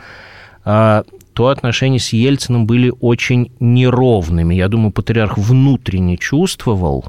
а, 0.63 1.03
то 1.33 1.47
отношения 1.47 1.99
с 1.99 2.13
Ельциным 2.13 2.65
были 2.65 2.91
очень 2.99 3.51
неровными. 3.59 4.55
Я 4.55 4.67
думаю, 4.67 4.91
патриарх 4.91 5.37
внутренне 5.37 6.17
чувствовал. 6.17 7.05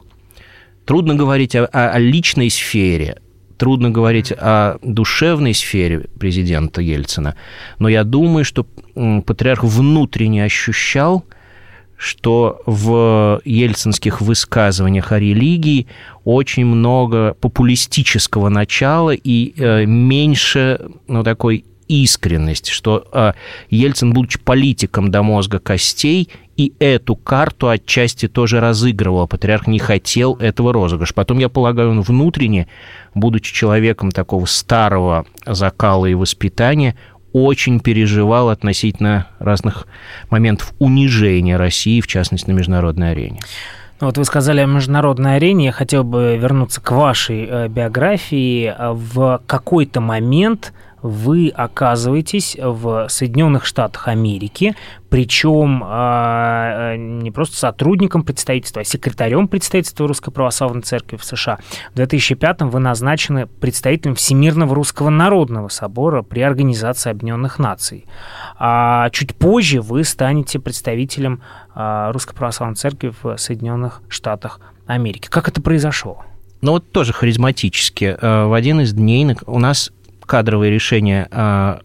Трудно 0.84 1.14
говорить 1.14 1.56
о, 1.56 1.64
о 1.66 1.98
личной 1.98 2.50
сфере, 2.50 3.18
трудно 3.62 3.90
говорить 3.90 4.32
о 4.36 4.78
душевной 4.82 5.54
сфере 5.54 6.06
президента 6.18 6.82
Ельцина, 6.82 7.36
но 7.78 7.88
я 7.88 8.02
думаю, 8.02 8.44
что 8.44 8.66
патриарх 9.24 9.62
внутренне 9.62 10.42
ощущал, 10.42 11.24
что 11.96 12.60
в 12.66 13.40
ельцинских 13.44 14.20
высказываниях 14.20 15.12
о 15.12 15.20
религии 15.20 15.86
очень 16.24 16.66
много 16.66 17.36
популистического 17.40 18.48
начала 18.48 19.14
и 19.14 19.54
э, 19.56 19.86
меньше 19.86 20.80
ну, 21.06 21.22
такой 21.22 21.64
искренность, 21.86 22.66
что 22.66 23.06
э, 23.12 23.32
Ельцин, 23.70 24.12
будучи 24.12 24.40
политиком 24.40 25.12
до 25.12 25.22
мозга 25.22 25.60
костей, 25.60 26.28
и 26.56 26.74
эту 26.78 27.16
карту 27.16 27.68
отчасти 27.68 28.28
тоже 28.28 28.60
разыгрывал. 28.60 29.26
Патриарх 29.26 29.66
не 29.66 29.78
хотел 29.78 30.34
этого 30.36 30.72
розыгрыша. 30.72 31.14
Потом, 31.14 31.38
я 31.38 31.48
полагаю, 31.48 31.90
он 31.90 32.02
внутренне, 32.02 32.68
будучи 33.14 33.54
человеком 33.54 34.10
такого 34.10 34.44
старого 34.46 35.26
закала 35.46 36.06
и 36.06 36.14
воспитания, 36.14 36.96
очень 37.32 37.80
переживал 37.80 38.50
относительно 38.50 39.28
разных 39.38 39.86
моментов 40.28 40.74
унижения 40.78 41.56
России, 41.56 42.00
в 42.00 42.06
частности, 42.06 42.50
на 42.50 42.52
международной 42.52 43.12
арене. 43.12 43.40
Ну, 44.00 44.08
вот 44.08 44.18
вы 44.18 44.24
сказали 44.24 44.60
о 44.60 44.66
международной 44.66 45.36
арене. 45.36 45.66
Я 45.66 45.72
хотел 45.72 46.04
бы 46.04 46.36
вернуться 46.36 46.80
к 46.80 46.90
вашей 46.90 47.46
э, 47.48 47.68
биографии. 47.68 48.74
В 48.78 49.40
какой-то 49.46 50.00
момент 50.00 50.72
вы 51.02 51.48
оказываетесь 51.48 52.56
в 52.58 53.08
Соединенных 53.08 53.66
Штатах 53.66 54.08
Америки, 54.08 54.76
причем 55.10 55.82
а, 55.84 56.96
не 56.96 57.30
просто 57.30 57.56
сотрудником 57.56 58.22
представительства, 58.22 58.80
а 58.82 58.84
секретарем 58.84 59.48
представительства 59.48 60.08
Русской 60.08 60.30
Православной 60.30 60.82
Церкви 60.82 61.16
в 61.16 61.24
США. 61.24 61.58
В 61.90 61.96
2005 61.96 62.62
вы 62.62 62.78
назначены 62.78 63.46
представителем 63.46 64.14
Всемирного 64.14 64.74
Русского 64.74 65.10
Народного 65.10 65.68
Собора 65.68 66.22
при 66.22 66.40
Организации 66.40 67.10
Объединенных 67.10 67.58
Наций. 67.58 68.06
А 68.58 69.10
чуть 69.10 69.34
позже 69.34 69.82
вы 69.82 70.04
станете 70.04 70.58
представителем 70.58 71.42
а, 71.74 72.12
Русской 72.12 72.34
Православной 72.34 72.76
Церкви 72.76 73.12
в 73.22 73.36
Соединенных 73.36 74.02
Штатах 74.08 74.60
Америки. 74.86 75.28
Как 75.28 75.48
это 75.48 75.60
произошло? 75.60 76.24
Ну 76.62 76.72
вот 76.72 76.92
тоже 76.92 77.12
харизматически. 77.12 78.16
Э, 78.20 78.46
в 78.46 78.52
один 78.52 78.80
из 78.80 78.92
дней 78.92 79.36
у 79.46 79.58
нас 79.58 79.90
кадровые 80.26 80.70
решения 80.70 81.28
а, 81.30 81.80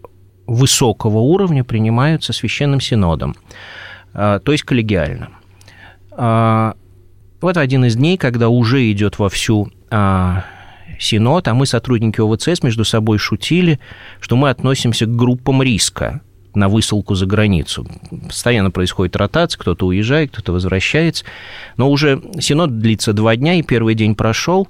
высокого 0.46 1.20
уровня 1.20 1.64
принимаются 1.64 2.34
священным 2.34 2.80
синодом, 2.80 3.36
а, 4.14 4.40
то 4.40 4.52
есть 4.52 4.64
коллегиально. 4.64 5.30
А, 6.12 6.76
вот 7.42 7.58
один 7.58 7.86
из 7.86 7.96
дней, 7.96 8.18
когда 8.18 8.50
уже 8.50 8.92
идет 8.92 9.20
вовсю 9.20 9.72
синод, 11.00 11.48
а 11.48 11.54
мы, 11.54 11.66
сотрудники 11.66 12.20
ОВЦС, 12.20 12.64
между 12.64 12.84
собой 12.84 13.20
шутили, 13.20 13.80
что 14.20 14.36
мы 14.36 14.50
относимся 14.50 15.06
к 15.06 15.16
группам 15.16 15.62
риска 15.62 16.22
на 16.58 16.70
высылку 16.70 17.14
за 17.14 17.28
границу. 17.28 17.88
Постоянно 18.28 18.72
происходит 18.72 19.16
ротация, 19.16 19.60
кто-то 19.60 19.86
уезжает, 19.86 20.32
кто-то 20.32 20.52
возвращается. 20.52 21.24
Но 21.78 21.92
уже 21.92 22.22
синод 22.40 22.80
длится 22.80 23.14
два 23.14 23.36
дня, 23.36 23.54
и 23.56 23.62
первый 23.62 23.94
день 23.94 24.16
прошел, 24.16 24.68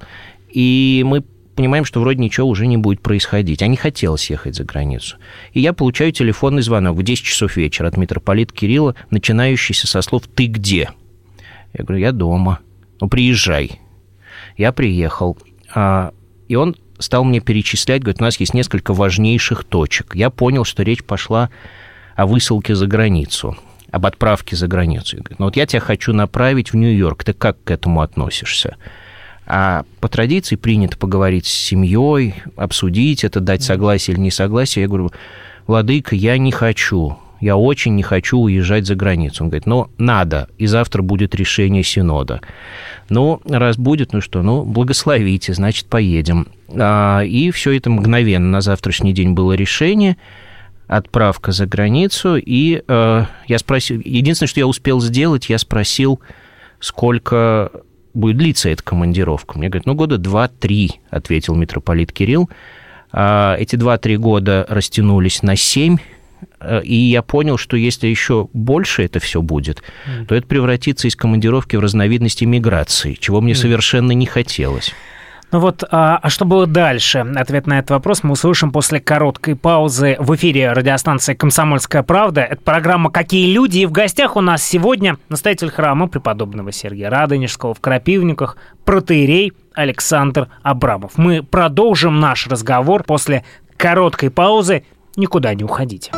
и 0.49 1.03
мы 1.07 1.23
понимаем, 1.57 1.83
что 1.83 1.99
вроде 1.99 2.19
ничего 2.19 2.47
уже 2.47 2.67
не 2.67 2.77
будет 2.77 3.01
происходить. 3.01 3.61
А 3.61 3.67
не 3.67 3.75
хотелось 3.75 4.29
ехать 4.29 4.55
за 4.55 4.63
границу. 4.63 5.17
И 5.51 5.59
я 5.59 5.73
получаю 5.73 6.11
телефонный 6.11 6.61
звонок 6.61 6.95
в 6.95 7.03
10 7.03 7.25
часов 7.25 7.57
вечера 7.57 7.87
от 7.87 7.97
митрополита 7.97 8.53
Кирилла, 8.53 8.95
начинающийся 9.09 9.87
со 9.87 10.01
слов 10.01 10.23
«Ты 10.33 10.45
где?». 10.45 10.89
Я 11.73 11.83
говорю, 11.83 12.01
я 12.01 12.11
дома. 12.11 12.59
Ну, 13.01 13.09
приезжай. 13.09 13.81
Я 14.55 14.71
приехал. 14.71 15.37
А, 15.73 16.13
и 16.47 16.55
он 16.55 16.75
стал 16.99 17.23
мне 17.23 17.39
перечислять, 17.39 18.01
говорит, 18.01 18.21
у 18.21 18.23
нас 18.23 18.39
есть 18.39 18.53
несколько 18.53 18.93
важнейших 18.93 19.63
точек. 19.63 20.15
Я 20.15 20.29
понял, 20.29 20.63
что 20.63 20.83
речь 20.83 21.03
пошла 21.03 21.49
о 22.15 22.25
высылке 22.25 22.75
за 22.75 22.87
границу, 22.87 23.57
об 23.91 24.05
отправке 24.05 24.55
за 24.55 24.67
границу. 24.67 25.17
Говорит, 25.17 25.39
ну 25.39 25.45
вот 25.45 25.55
я 25.55 25.65
тебя 25.65 25.79
хочу 25.79 26.13
направить 26.13 26.71
в 26.71 26.75
Нью-Йорк, 26.75 27.23
ты 27.23 27.33
как 27.33 27.63
к 27.63 27.71
этому 27.71 28.01
относишься? 28.01 28.77
А 29.47 29.85
по 30.01 30.09
традиции 30.09 30.57
принято 30.57 30.97
поговорить 30.97 31.45
с 31.45 31.53
семьей, 31.53 32.35
обсудить 32.57 33.23
это, 33.23 33.39
дать 33.39 33.63
согласие 33.63 34.15
или 34.15 34.21
не 34.21 34.31
согласие. 34.31 34.83
Я 34.83 34.89
говорю, 34.89 35.11
Владыка, 35.67 36.15
я 36.15 36.37
не 36.37 36.51
хочу, 36.51 37.17
я 37.39 37.55
очень 37.55 37.95
не 37.95 38.03
хочу 38.03 38.39
уезжать 38.39 38.85
за 38.85 38.95
границу. 38.95 39.43
Он 39.43 39.49
говорит, 39.49 39.65
ну, 39.65 39.87
надо, 39.97 40.49
и 40.57 40.65
завтра 40.65 41.01
будет 41.01 41.33
решение 41.33 41.83
Синода. 41.83 42.41
Ну, 43.09 43.41
раз 43.45 43.77
будет, 43.77 44.11
ну 44.11 44.19
что, 44.19 44.41
ну, 44.41 44.63
благословите, 44.63 45.53
значит, 45.53 45.87
поедем. 45.87 46.47
А, 46.69 47.21
и 47.21 47.51
все 47.51 47.71
это 47.71 47.89
мгновенно. 47.89 48.49
На 48.49 48.61
завтрашний 48.61 49.13
день 49.13 49.31
было 49.31 49.53
решение, 49.53 50.17
отправка 50.87 51.53
за 51.53 51.65
границу, 51.67 52.37
и 52.37 52.81
э, 52.85 53.25
я 53.47 53.59
спросил, 53.59 54.01
единственное, 54.03 54.49
что 54.49 54.59
я 54.59 54.67
успел 54.67 54.99
сделать, 55.01 55.49
я 55.49 55.57
спросил, 55.57 56.19
сколько 56.79 57.71
будет 58.17 58.37
длиться 58.37 58.69
эта 58.69 58.83
командировка? 58.83 59.57
Мне 59.57 59.69
говорят, 59.69 59.85
ну, 59.85 59.95
года 59.95 60.17
два-три, 60.17 60.99
ответил 61.09 61.55
митрополит 61.55 62.11
Кирилл. 62.11 62.49
А 63.11 63.55
эти 63.57 63.75
два-три 63.75 64.17
года 64.17 64.65
растянулись 64.67 65.41
на 65.41 65.55
семь, 65.55 65.97
э, 66.59 66.81
и 66.83 66.95
я 66.95 67.21
понял, 67.21 67.57
что 67.57 67.77
если 67.77 68.07
еще 68.07 68.49
больше 68.51 69.03
это 69.03 69.19
все 69.19 69.41
будет, 69.41 69.81
mm. 70.05 70.25
то 70.25 70.35
это 70.35 70.45
превратится 70.45 71.07
из 71.07 71.15
командировки 71.15 71.77
в 71.77 71.79
разновидность 71.79 72.43
иммиграции, 72.43 73.13
чего 73.13 73.39
мне 73.39 73.53
mm. 73.53 73.57
совершенно 73.57 74.11
не 74.11 74.25
хотелось. 74.25 74.93
Ну 75.49 75.59
вот, 75.59 75.83
а, 75.89 76.19
а 76.21 76.29
что 76.29 76.43
было 76.43 76.67
дальше? 76.67 77.19
Ответ 77.19 77.67
на 77.67 77.79
этот 77.79 77.91
вопрос 77.91 78.21
мы 78.21 78.33
услышим 78.33 78.71
после 78.71 78.99
короткой 78.99 79.55
паузы 79.55 80.17
в 80.19 80.35
эфире 80.35 80.73
радиостанции 80.73 81.35
«Комсомольская 81.35 82.03
правда». 82.03 82.41
Это 82.41 82.61
программа 82.61 83.09
«Какие 83.09 83.53
люди?» 83.53 83.79
И 83.79 83.85
в 83.85 83.93
гостях 83.93 84.35
у 84.35 84.41
нас 84.41 84.61
сегодня 84.61 85.15
настоятель 85.29 85.69
храма 85.69 86.09
преподобного 86.09 86.73
Сергия 86.73 87.09
Радонежского 87.09 87.73
в 87.73 87.79
Крапивниках, 87.79 88.57
протеерей 88.83 89.53
Александр 89.73 90.49
Абрамов. 90.63 91.13
Мы 91.15 91.41
продолжим 91.43 92.19
наш 92.19 92.47
разговор 92.47 93.03
после 93.03 93.45
короткой 93.77 94.31
паузы. 94.31 94.83
Никуда 95.15 95.53
не 95.53 95.63
уходите. 95.63 96.11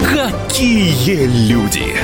Какие 0.00 1.26
люди? 1.48 2.03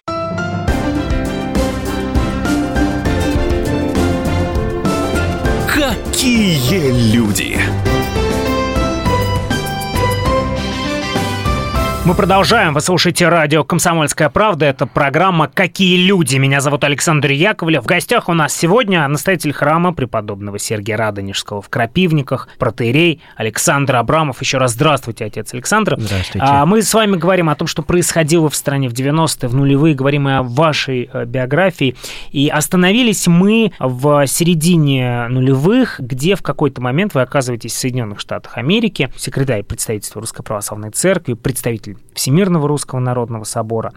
Какие 6.21 6.91
люди! 7.11 7.90
Мы 12.11 12.17
продолжаем. 12.17 12.73
Вы 12.73 12.81
слушаете 12.81 13.29
радио 13.29 13.63
«Комсомольская 13.63 14.27
правда». 14.27 14.65
Это 14.65 14.85
программа 14.85 15.47
«Какие 15.47 15.95
люди?». 15.95 16.35
Меня 16.35 16.59
зовут 16.59 16.83
Александр 16.83 17.29
Яковлев. 17.29 17.83
В 17.83 17.85
гостях 17.85 18.27
у 18.27 18.33
нас 18.33 18.53
сегодня 18.53 19.07
настоятель 19.07 19.53
храма 19.53 19.93
преподобного 19.93 20.59
Сергия 20.59 20.97
Радонежского 20.97 21.61
в 21.61 21.69
Крапивниках, 21.69 22.49
протеерей 22.59 23.21
Александр 23.37 23.95
Абрамов. 23.95 24.41
Еще 24.41 24.57
раз 24.57 24.73
здравствуйте, 24.73 25.23
отец 25.23 25.53
Александр. 25.53 25.95
Здравствуйте. 25.97 26.45
А, 26.45 26.65
мы 26.65 26.81
с 26.81 26.93
вами 26.93 27.15
говорим 27.15 27.47
о 27.47 27.55
том, 27.55 27.69
что 27.69 27.81
происходило 27.81 28.49
в 28.49 28.57
стране 28.57 28.89
в 28.89 28.93
90-е, 28.93 29.47
в 29.47 29.55
нулевые. 29.55 29.95
Говорим 29.95 30.27
и 30.27 30.33
о 30.33 30.43
вашей 30.43 31.09
э, 31.13 31.23
биографии. 31.23 31.95
И 32.33 32.49
остановились 32.49 33.25
мы 33.27 33.71
в 33.79 34.27
середине 34.27 35.29
нулевых, 35.29 36.01
где 36.01 36.35
в 36.35 36.41
какой-то 36.41 36.81
момент 36.81 37.13
вы 37.13 37.21
оказываетесь 37.21 37.71
в 37.71 37.77
Соединенных 37.77 38.19
Штатах 38.19 38.57
Америки, 38.57 39.09
секретарь 39.15 39.63
представительства 39.63 40.19
Русской 40.19 40.43
Православной 40.43 40.89
Церкви, 40.89 41.35
представитель 41.35 41.91
представитель 41.91 42.00
Всемирного 42.13 42.67
Русского 42.67 42.99
Народного 42.99 43.43
Собора. 43.43 43.93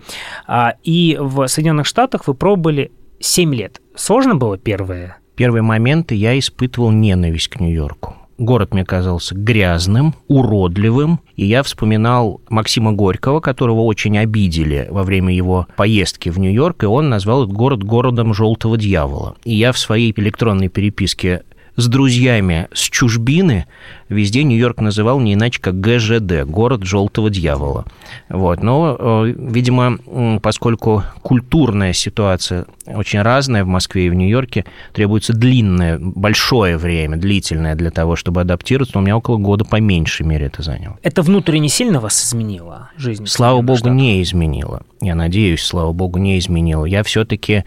А, 0.47 0.75
и 0.83 1.17
в 1.21 1.47
Соединенных 1.47 1.87
Штатах 1.87 2.27
вы 2.27 2.35
пробовали 2.35 2.93
7 3.21 3.55
лет. 3.55 3.81
Сложно 3.95 4.35
было 4.35 4.59
первое? 4.59 5.19
Первые 5.37 5.63
моменты 5.63 6.15
я 6.15 6.39
испытывал 6.39 6.91
ненависть 6.91 7.49
к 7.49 7.59
Нью-Йорку. 7.59 8.15
город 8.39 8.73
мне 8.73 8.85
казался 8.85 9.35
грязным, 9.35 10.15
уродливым, 10.29 11.21
и 11.37 11.47
я 11.47 11.63
вспоминал 11.63 12.41
Максима 12.49 12.93
Горького, 12.93 13.41
которого 13.41 13.83
очень 13.83 14.19
обидели 14.19 14.87
во 14.91 15.03
время 15.03 15.35
его 15.35 15.67
поездки 15.77 16.29
в 16.29 16.39
Нью-Йорк, 16.39 16.85
и 16.85 16.87
он 16.87 17.09
назвал 17.09 17.45
этот 17.45 17.55
город 17.55 17.83
городом 17.83 18.35
желтого 18.35 18.77
дьявола. 18.77 19.37
И 19.45 19.55
я 19.55 19.73
в 19.73 19.79
своей 19.79 20.13
электронной 20.17 20.69
переписке 20.69 21.43
с 21.77 21.89
друзьями 21.89 22.69
с 22.73 22.81
чужбины 22.81 23.67
везде 24.09 24.45
Нью-Йорк 24.45 24.81
называл 24.81 25.21
не 25.21 25.35
иначе 25.35 25.61
как 25.61 25.81
ГЖД, 25.81 26.45
город 26.45 26.85
желтого 26.85 27.31
дьявола. 27.31 27.85
Вот. 28.29 28.63
Но, 28.63 28.97
э, 28.99 29.35
видимо, 29.37 30.39
поскольку 30.41 31.03
культурная 31.23 31.93
ситуация 31.93 32.67
очень 32.87 33.23
разная 33.23 33.65
в 33.65 33.67
Москве 33.67 34.07
и 34.07 34.11
в 34.11 34.15
Нью-Йорке, 34.15 34.65
требуется 34.93 35.33
длинное, 35.33 35.99
большое 35.99 36.77
время, 36.77 37.17
длительное 37.17 37.75
для 37.75 37.91
того, 37.91 38.15
чтобы 38.17 38.43
адаптироваться, 38.43 38.97
но 38.97 39.01
у 39.01 39.05
меня 39.05 39.17
около 39.17 39.39
года 39.39 39.65
по 39.65 39.81
меньшей 39.81 40.27
мере 40.27 40.47
это 40.47 40.63
заняло. 40.63 40.99
Это 41.03 41.23
внутренне 41.23 41.69
сильно 41.69 42.01
вас 42.01 42.25
изменило 42.25 42.91
жизнь? 42.97 43.27
Слава 43.27 43.63
богу, 43.63 43.79
Штатах? 43.79 43.97
не 43.97 44.23
изменило. 44.23 44.83
Я 45.01 45.15
надеюсь, 45.15 45.63
слава 45.63 45.93
богу, 45.93 46.19
не 46.19 46.39
изменило. 46.39 46.85
Я 46.85 47.03
все-таки 47.03 47.65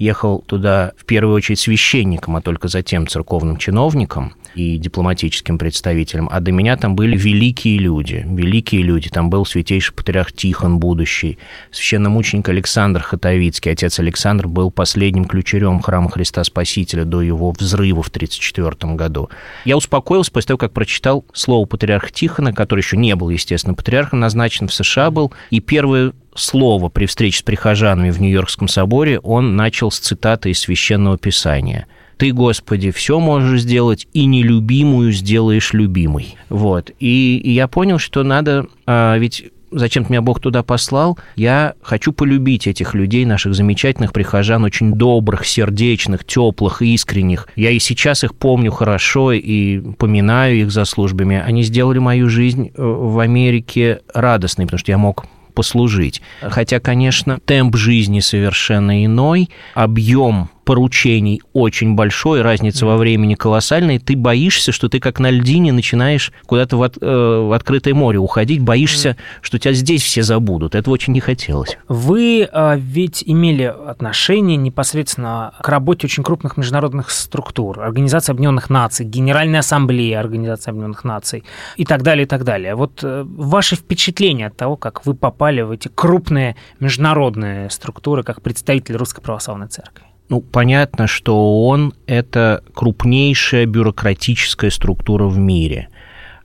ехал 0.00 0.42
туда 0.46 0.92
в 0.96 1.04
первую 1.04 1.36
очередь 1.36 1.60
священником, 1.60 2.34
а 2.34 2.40
только 2.40 2.66
затем 2.66 3.06
церковным 3.06 3.58
чиновником 3.58 4.34
и 4.54 4.78
дипломатическим 4.78 5.58
представителем. 5.58 6.28
А 6.30 6.40
до 6.40 6.52
меня 6.52 6.76
там 6.76 6.96
были 6.96 7.16
великие 7.16 7.78
люди, 7.78 8.24
великие 8.28 8.82
люди. 8.82 9.08
Там 9.08 9.30
был 9.30 9.46
святейший 9.46 9.94
патриарх 9.94 10.32
Тихон 10.32 10.78
будущий, 10.78 11.38
священномученик 11.70 12.48
Александр 12.48 13.02
Хатовицкий. 13.02 13.72
Отец 13.72 13.98
Александр 13.98 14.48
был 14.48 14.70
последним 14.70 15.24
ключерем 15.24 15.80
храма 15.80 16.10
Христа 16.10 16.44
Спасителя 16.44 17.04
до 17.04 17.22
его 17.22 17.52
взрыва 17.52 18.02
в 18.02 18.08
1934 18.08 18.94
году. 18.94 19.30
Я 19.64 19.76
успокоился 19.76 20.32
после 20.32 20.48
того, 20.48 20.58
как 20.58 20.72
прочитал 20.72 21.24
слово 21.32 21.66
патриарха 21.66 22.10
Тихона, 22.10 22.52
который 22.52 22.80
еще 22.80 22.96
не 22.96 23.14
был, 23.14 23.30
естественно, 23.30 23.74
патриархом, 23.74 24.20
назначен 24.20 24.68
в 24.68 24.74
США 24.74 25.10
был, 25.10 25.32
и 25.50 25.60
первое 25.60 26.12
слово 26.34 26.88
при 26.88 27.06
встрече 27.06 27.38
с 27.38 27.42
прихожанами 27.42 28.10
в 28.10 28.20
Нью-Йоркском 28.20 28.68
соборе 28.68 29.18
он 29.20 29.56
начал 29.56 29.90
с 29.90 29.98
цитаты 29.98 30.50
из 30.50 30.60
Священного 30.60 31.18
Писания– 31.18 31.86
ты, 32.20 32.32
Господи, 32.34 32.90
все 32.90 33.18
можешь 33.18 33.62
сделать, 33.62 34.06
и 34.12 34.26
нелюбимую 34.26 35.10
сделаешь 35.10 35.72
любимой. 35.72 36.36
Вот. 36.50 36.90
И, 37.00 37.38
и 37.38 37.50
я 37.52 37.66
понял, 37.66 37.98
что 37.98 38.22
надо, 38.22 38.66
а, 38.86 39.16
ведь 39.16 39.46
зачем 39.70 40.04
меня 40.06 40.20
Бог 40.20 40.38
туда 40.38 40.62
послал, 40.62 41.18
я 41.34 41.72
хочу 41.80 42.12
полюбить 42.12 42.66
этих 42.66 42.92
людей, 42.92 43.24
наших 43.24 43.54
замечательных 43.54 44.12
прихожан, 44.12 44.64
очень 44.64 44.92
добрых, 44.92 45.46
сердечных, 45.46 46.26
теплых, 46.26 46.82
искренних. 46.82 47.48
Я 47.56 47.70
и 47.70 47.78
сейчас 47.78 48.22
их 48.22 48.34
помню 48.34 48.70
хорошо 48.70 49.32
и 49.32 49.80
поминаю 49.94 50.60
их 50.60 50.70
за 50.70 50.84
службами. 50.84 51.42
Они 51.42 51.62
сделали 51.62 52.00
мою 52.00 52.28
жизнь 52.28 52.68
э, 52.68 52.82
в 52.82 53.18
Америке 53.18 54.00
радостной, 54.12 54.66
потому 54.66 54.78
что 54.78 54.92
я 54.92 54.98
мог 54.98 55.24
послужить. 55.54 56.20
Хотя, 56.42 56.80
конечно, 56.80 57.38
темп 57.44 57.76
жизни 57.76 58.20
совершенно 58.20 59.04
иной, 59.04 59.48
объем 59.74 60.50
поручений 60.70 61.42
очень 61.52 61.96
большой, 61.96 62.42
разница 62.42 62.86
во 62.86 62.96
времени 62.96 63.34
колоссальная, 63.34 63.98
ты 63.98 64.16
боишься, 64.16 64.70
что 64.70 64.88
ты 64.88 65.00
как 65.00 65.18
на 65.18 65.28
льдине 65.28 65.72
начинаешь 65.72 66.30
куда-то 66.46 66.76
в, 66.76 66.84
от, 66.84 66.96
э, 67.00 67.04
в 67.04 67.52
открытое 67.52 67.92
море 67.92 68.20
уходить, 68.20 68.60
боишься, 68.60 69.16
что 69.42 69.58
тебя 69.58 69.74
здесь 69.74 70.00
все 70.00 70.22
забудут. 70.22 70.76
Этого 70.76 70.94
очень 70.94 71.12
не 71.12 71.18
хотелось. 71.18 71.76
Вы 71.88 72.48
э, 72.48 72.76
ведь 72.78 73.24
имели 73.26 73.64
отношение 73.64 74.56
непосредственно 74.56 75.54
к 75.60 75.68
работе 75.68 76.06
очень 76.06 76.22
крупных 76.22 76.56
международных 76.56 77.10
структур, 77.10 77.80
Организации 77.80 78.30
Объединенных 78.30 78.70
Наций, 78.70 79.04
Генеральной 79.04 79.58
Ассамблеи 79.58 80.12
Организации 80.12 80.70
Объединенных 80.70 81.02
Наций 81.02 81.42
и 81.78 81.84
так 81.84 82.04
далее, 82.04 82.26
и 82.26 82.28
так 82.28 82.44
далее. 82.44 82.76
Вот 82.76 83.00
э, 83.02 83.24
ваши 83.26 83.74
впечатления 83.74 84.46
от 84.46 84.56
того, 84.56 84.76
как 84.76 85.04
вы 85.04 85.14
попали 85.14 85.62
в 85.62 85.72
эти 85.72 85.88
крупные 85.88 86.54
международные 86.78 87.70
структуры 87.70 88.22
как 88.22 88.40
представитель 88.40 88.94
Русской 88.94 89.20
Православной 89.20 89.66
Церкви? 89.66 90.09
Ну, 90.30 90.40
понятно, 90.40 91.08
что 91.08 91.36
ООН– 91.36 91.92
это 92.06 92.62
крупнейшая 92.72 93.66
бюрократическая 93.66 94.70
структура 94.70 95.24
в 95.24 95.36
мире. 95.38 95.88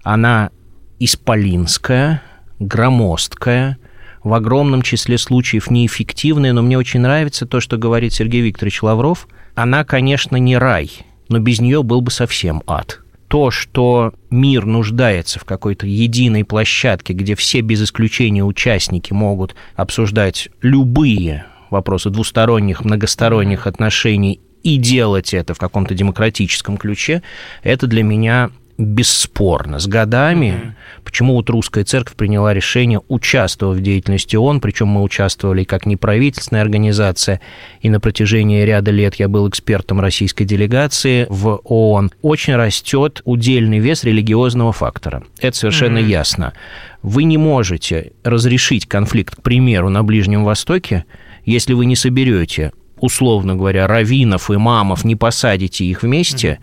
Она 0.02 0.50
исполинская, 1.00 2.24
громоздкая, 2.58 3.78
в 4.24 4.34
огромном 4.34 4.82
числе 4.82 5.20
случаев 5.20 5.70
неэффективная, 5.70 6.52
но 6.52 6.64
мне 6.64 6.80
очень 6.80 7.02
нравится 7.02 7.46
то, 7.46 7.60
что 7.60 7.78
говорит 7.78 8.12
Сергей 8.12 8.42
Викторович 8.42 8.82
Лавров. 8.82 9.28
Она, 9.54 9.84
конечно, 9.84 10.36
не 10.38 10.58
рай, 10.58 10.90
но 11.30 11.38
без 11.38 11.62
нее 11.62 11.84
был 11.84 12.02
бы 12.02 12.10
совсем 12.10 12.64
ад. 12.66 13.02
То, 13.28 13.52
что 13.52 14.16
мир 14.32 14.66
нуждается 14.66 15.40
в 15.40 15.46
какой-то 15.46 15.86
единой 15.86 16.44
площадке, 16.44 17.14
где 17.14 17.36
все 17.36 17.62
без 17.62 17.84
исключения 17.84 18.44
участники 18.44 19.14
могут 19.14 19.54
обсуждать 19.76 20.50
любые 20.64 21.46
вопросы 21.76 22.10
двусторонних, 22.10 22.84
многосторонних 22.84 23.68
отношений 23.68 24.40
и 24.64 24.78
делать 24.78 25.34
это 25.34 25.54
в 25.54 25.60
каком-то 25.60 25.94
демократическом 25.94 26.78
ключе, 26.78 27.22
это 27.64 27.86
для 27.86 28.04
меня 28.04 28.50
бесспорно. 28.78 29.80
С 29.80 29.88
годами, 29.88 30.46
mm-hmm. 30.48 31.02
почему 31.06 31.34
вот 31.36 31.50
русская 31.50 31.84
церковь 31.86 32.16
приняла 32.16 32.54
решение 32.54 33.00
участвовать 33.08 33.80
в 33.80 33.82
деятельности 33.82 34.36
ООН, 34.36 34.60
причем 34.60 34.88
мы 34.88 35.02
участвовали 35.02 35.64
как 35.64 35.86
неправительственная 35.86 36.62
организация, 36.62 37.40
и 37.82 37.90
на 37.90 38.00
протяжении 38.00 38.64
ряда 38.64 38.92
лет 38.92 39.16
я 39.16 39.30
был 39.30 39.48
экспертом 39.48 40.02
российской 40.02 40.44
делегации 40.44 41.26
в 41.30 41.62
ООН, 41.64 42.12
очень 42.22 42.56
растет 42.56 43.22
удельный 43.24 43.80
вес 43.80 44.04
религиозного 44.04 44.74
фактора. 44.74 45.24
Это 45.40 45.56
совершенно 45.56 46.00
mm-hmm. 46.00 46.10
ясно. 46.10 46.54
Вы 47.02 47.24
не 47.24 47.38
можете 47.38 48.12
разрешить 48.24 48.88
конфликт, 48.88 49.36
к 49.36 49.42
примеру, 49.42 49.90
на 49.90 50.04
Ближнем 50.04 50.44
Востоке, 50.44 51.06
если 51.46 51.74
вы 51.74 51.86
не 51.86 51.96
соберете, 51.96 52.72
условно 53.00 53.56
говоря, 53.56 53.88
раввинов, 53.88 54.52
имамов, 54.52 55.06
не 55.06 55.16
посадите 55.16 55.86
их 55.86 56.04
вместе 56.04 56.60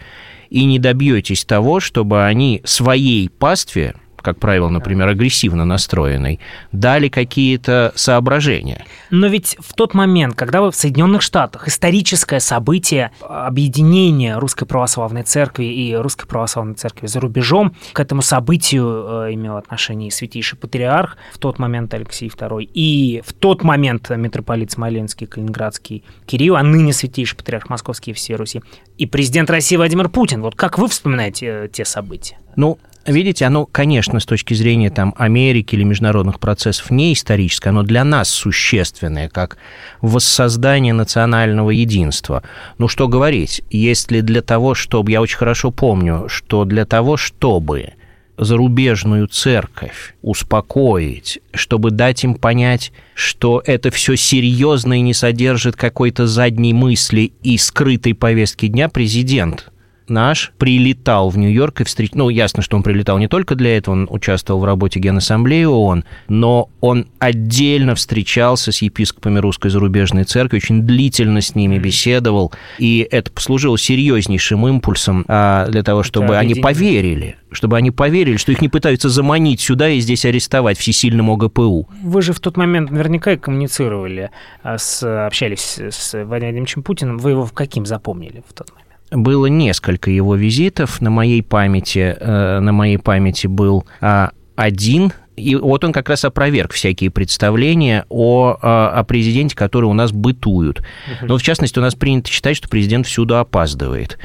и 0.51 0.65
не 0.65 0.79
добьетесь 0.79 1.45
того, 1.45 1.81
чтобы 1.81 2.25
они 2.25 2.61
своей 2.65 3.29
пастве 3.29 3.95
как 4.23 4.39
правило, 4.39 4.69
например, 4.69 5.09
агрессивно 5.09 5.65
настроенной, 5.65 6.41
дали 6.73 7.09
какие-то 7.09 7.93
соображения. 7.95 8.85
Но 9.11 9.27
ведь 9.27 9.57
в 9.61 9.75
тот 9.75 9.95
момент, 9.95 10.35
когда 10.35 10.63
вы 10.63 10.71
в 10.71 10.77
Соединенных 10.77 11.23
Штатах, 11.23 11.69
историческое 11.69 12.41
событие 12.41 13.11
объединения 13.21 14.39
Русской 14.39 14.65
Православной 14.65 15.23
Церкви 15.23 15.65
и 15.65 15.95
Русской 15.95 16.27
Православной 16.27 16.75
Церкви 16.75 17.07
за 17.07 17.21
рубежом, 17.21 17.75
к 17.93 18.01
этому 18.01 18.23
событию 18.23 19.27
э, 19.27 19.35
имел 19.35 19.57
отношение 19.57 20.09
и 20.09 20.11
Святейший 20.11 20.59
Патриарх, 20.59 21.17
в 21.33 21.39
тот 21.39 21.59
момент 21.59 21.93
Алексей 21.95 22.29
II, 22.29 22.63
и 22.63 23.23
в 23.25 23.33
тот 23.33 23.63
момент 23.63 24.11
митрополит 24.11 24.71
Смоленский, 24.73 25.27
Калининградский 25.27 26.05
Кирилл, 26.27 26.57
а 26.57 26.63
ныне 26.63 26.93
Святейший 26.93 27.37
Патриарх 27.37 27.69
Московский 27.69 28.13
и 28.13 28.15
всей 28.15 28.37
Руси, 28.37 28.63
и 28.99 29.07
президент 29.07 29.51
России 29.51 29.77
Владимир 29.77 30.09
Путин. 30.09 30.43
Вот 30.43 30.55
как 30.55 30.79
вы 30.79 30.89
вспоминаете 30.89 31.47
э, 31.47 31.69
те 31.73 31.85
события? 31.85 32.39
Ну, 32.57 32.79
Видите, 33.07 33.47
оно, 33.47 33.67
конечно, 33.67 34.21
с 34.21 34.27
точки 34.27 34.55
зрения 34.55 34.89
там, 34.89 35.13
Америки 35.17 35.75
или 35.75 35.83
международных 35.83 36.39
процессов 36.39 36.91
не 36.91 37.13
историческое, 37.13 37.71
оно 37.71 37.83
для 37.83 38.05
нас 38.05 38.29
существенное, 38.29 39.29
как 39.29 39.57
воссоздание 40.01 40.95
национального 40.95 41.71
единства. 41.71 42.45
Ну 42.79 42.87
что 42.87 43.09
говорить, 43.09 43.63
если 43.71 44.21
для 44.21 44.41
того, 44.41 44.75
чтобы, 44.75 45.11
я 45.11 45.21
очень 45.21 45.37
хорошо 45.37 45.73
помню, 45.73 46.29
что 46.29 46.65
для 46.65 46.85
того, 46.85 47.17
чтобы 47.17 47.95
зарубежную 48.39 49.27
церковь 49.27 50.15
успокоить, 50.23 51.41
чтобы 51.53 51.91
дать 51.91 52.23
им 52.23 52.35
понять, 52.35 52.93
что 53.15 53.63
это 53.67 53.91
все 53.91 54.17
серьезно 54.17 54.95
и 54.95 55.03
не 55.03 55.13
содержит 55.13 55.75
какой-то 55.75 56.27
задней 56.29 56.73
мысли 56.73 57.33
и 57.43 57.59
скрытой 57.59 58.15
повестки 58.15 58.69
дня, 58.69 58.89
президент 58.89 59.72
наш 60.09 60.53
прилетал 60.59 61.31
в 61.31 61.39
Нью-Йорк 61.39 61.81
и 61.81 61.85
встреч... 61.85 62.11
Ну, 62.15 62.29
ясно, 62.29 62.63
что 62.63 62.77
он 62.77 62.83
прилетал 62.83 63.19
не 63.19 63.29
только 63.29 63.55
для 63.55 63.77
этого, 63.77 63.95
он 63.95 64.09
участвовал 64.11 64.61
в 64.61 64.65
работе 64.65 65.01
Генассамблеи 65.01 65.65
ООН, 65.65 66.05
но 66.29 66.69
он 66.81 67.07
отдельно 67.19 67.95
встречался 67.95 68.73
с 68.73 68.83
епископами 68.83 69.39
Русской 69.39 69.71
зарубежной 69.71 70.25
церкви, 70.25 70.57
очень 70.57 70.83
длительно 70.83 71.41
с 71.41 71.55
ними 71.55 71.79
беседовал, 71.79 72.53
и 72.79 73.07
это 73.11 73.31
послужило 73.31 73.79
серьезнейшим 73.79 74.67
импульсом 74.67 75.25
а, 75.29 75.67
для 75.69 75.83
того, 75.83 76.03
чтобы 76.03 76.37
они 76.37 76.55
поверили, 76.55 77.37
чтобы 77.51 77.77
они 77.77 77.91
поверили, 77.91 78.37
что 78.37 78.53
их 78.53 78.61
не 78.61 78.69
пытаются 78.69 79.09
заманить 79.09 79.61
сюда 79.61 79.89
и 79.89 80.01
здесь 80.01 80.25
арестовать 80.25 80.79
всесильным 80.79 81.31
ОГПУ. 81.31 81.89
Вы 82.03 82.23
же 82.23 82.33
в 82.33 82.41
тот 82.41 82.57
момент 82.57 82.91
наверняка 82.91 83.37
коммуницировали, 83.37 84.31
а, 84.63 84.79
с, 84.79 85.03
общались 85.27 85.79
с 85.79 86.25
Владимиром 86.25 86.83
Путиным. 86.83 87.19
Вы 87.19 87.31
его 87.31 87.47
каким 87.47 87.87
запомнили 87.87 88.43
в 88.49 88.53
тот 88.53 88.71
момент? 88.71 88.82
Было 89.13 89.47
несколько 89.47 90.11
его 90.11 90.35
визитов. 90.35 91.01
На 91.01 91.11
моей 91.11 91.43
памяти, 91.43 92.17
э, 92.19 92.61
на 92.61 92.73
моей 92.73 92.99
памяти 92.99 93.47
был 93.47 93.87
а, 94.01 94.31
один 94.57 95.13
И 95.37 95.57
вот 95.57 95.83
он 95.83 95.93
как 95.93 96.11
раз 96.11 96.25
опроверг 96.27 96.73
всякие 96.73 97.11
представления 97.11 98.05
о, 98.11 98.57
о 98.61 99.03
президенте, 99.05 99.57
которые 99.57 99.91
у 99.91 99.95
нас 99.95 100.13
бытуют. 100.13 100.83
Но, 101.23 101.39
в 101.39 101.43
частности, 101.43 101.79
у 101.79 101.83
нас 101.83 101.95
принято 101.95 102.29
считать, 102.29 102.57
что 102.57 102.69
президент 102.69 103.07
всюду 103.07 103.39
опаздывает. 103.39 104.19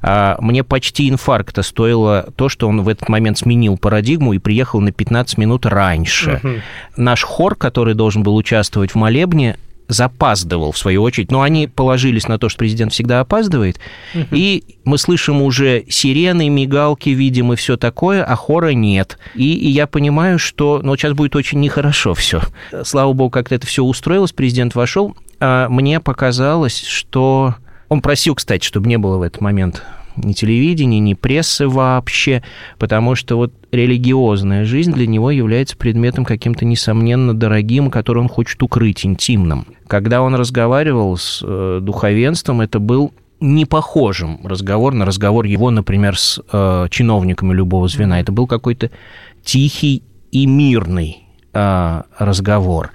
А 0.00 0.36
мне 0.40 0.64
почти 0.64 1.10
инфаркта 1.10 1.62
стоило 1.62 2.32
то, 2.36 2.48
что 2.48 2.66
он 2.66 2.80
в 2.80 2.88
этот 2.88 3.10
момент 3.10 3.38
сменил 3.38 3.76
парадигму 3.76 4.32
и 4.32 4.38
приехал 4.38 4.80
на 4.80 4.90
15 4.90 5.36
минут 5.36 5.66
раньше. 5.66 6.40
Угу. 6.42 6.54
Наш 6.96 7.22
хор, 7.22 7.56
который 7.56 7.94
должен 7.94 8.22
был 8.22 8.34
участвовать 8.34 8.92
в 8.92 8.94
молебне, 8.94 9.58
запаздывал, 9.88 10.72
в 10.72 10.78
свою 10.78 11.02
очередь. 11.02 11.30
Но 11.30 11.42
они 11.42 11.66
положились 11.66 12.26
на 12.28 12.38
то, 12.38 12.48
что 12.48 12.58
президент 12.58 12.92
всегда 12.92 13.20
опаздывает. 13.20 13.78
Угу. 14.14 14.26
И 14.32 14.64
мы 14.84 14.98
слышим 14.98 15.42
уже 15.42 15.84
сирены, 15.88 16.48
мигалки, 16.48 17.10
видим 17.10 17.52
и 17.52 17.56
все 17.56 17.76
такое, 17.76 18.24
а 18.24 18.34
хора 18.36 18.70
нет. 18.70 19.18
И, 19.34 19.54
и 19.54 19.68
я 19.68 19.86
понимаю, 19.86 20.38
что 20.38 20.80
ну, 20.82 20.96
сейчас 20.96 21.12
будет 21.12 21.36
очень 21.36 21.60
нехорошо 21.60 22.14
все. 22.14 22.42
Слава 22.84 23.12
богу, 23.12 23.30
как-то 23.30 23.54
это 23.54 23.66
все 23.66 23.82
устроилось, 23.84 24.32
президент 24.32 24.74
вошел. 24.74 25.16
А 25.40 25.68
мне 25.68 26.00
показалось, 26.00 26.84
что... 26.84 27.56
Он 27.88 28.00
просил, 28.00 28.34
кстати, 28.34 28.64
чтобы 28.64 28.88
не 28.88 28.96
было 28.96 29.18
в 29.18 29.22
этот 29.22 29.40
момент 29.40 29.82
ни 30.16 30.32
телевидения, 30.32 31.00
ни 31.00 31.14
прессы 31.14 31.68
вообще, 31.68 32.42
потому 32.78 33.14
что 33.14 33.36
вот 33.36 33.52
религиозная 33.72 34.64
жизнь 34.64 34.92
для 34.92 35.06
него 35.06 35.30
является 35.30 35.76
предметом 35.76 36.24
каким-то 36.24 36.64
несомненно 36.64 37.34
дорогим, 37.34 37.90
который 37.90 38.18
он 38.18 38.28
хочет 38.28 38.62
укрыть, 38.62 39.04
интимным. 39.04 39.66
Когда 39.86 40.22
он 40.22 40.34
разговаривал 40.34 41.16
с 41.16 41.42
э, 41.44 41.80
духовенством, 41.82 42.60
это 42.60 42.78
был 42.78 43.12
не 43.40 43.66
похожим 43.66 44.40
разговор 44.44 44.94
на 44.94 45.04
разговор 45.04 45.44
его, 45.44 45.70
например, 45.70 46.16
с 46.18 46.40
э, 46.52 46.86
чиновниками 46.90 47.52
любого 47.52 47.88
звена. 47.88 48.20
Это 48.20 48.32
был 48.32 48.46
какой-то 48.46 48.90
тихий 49.42 50.02
и 50.30 50.46
мирный 50.46 51.24
э, 51.52 52.02
разговор. 52.18 52.90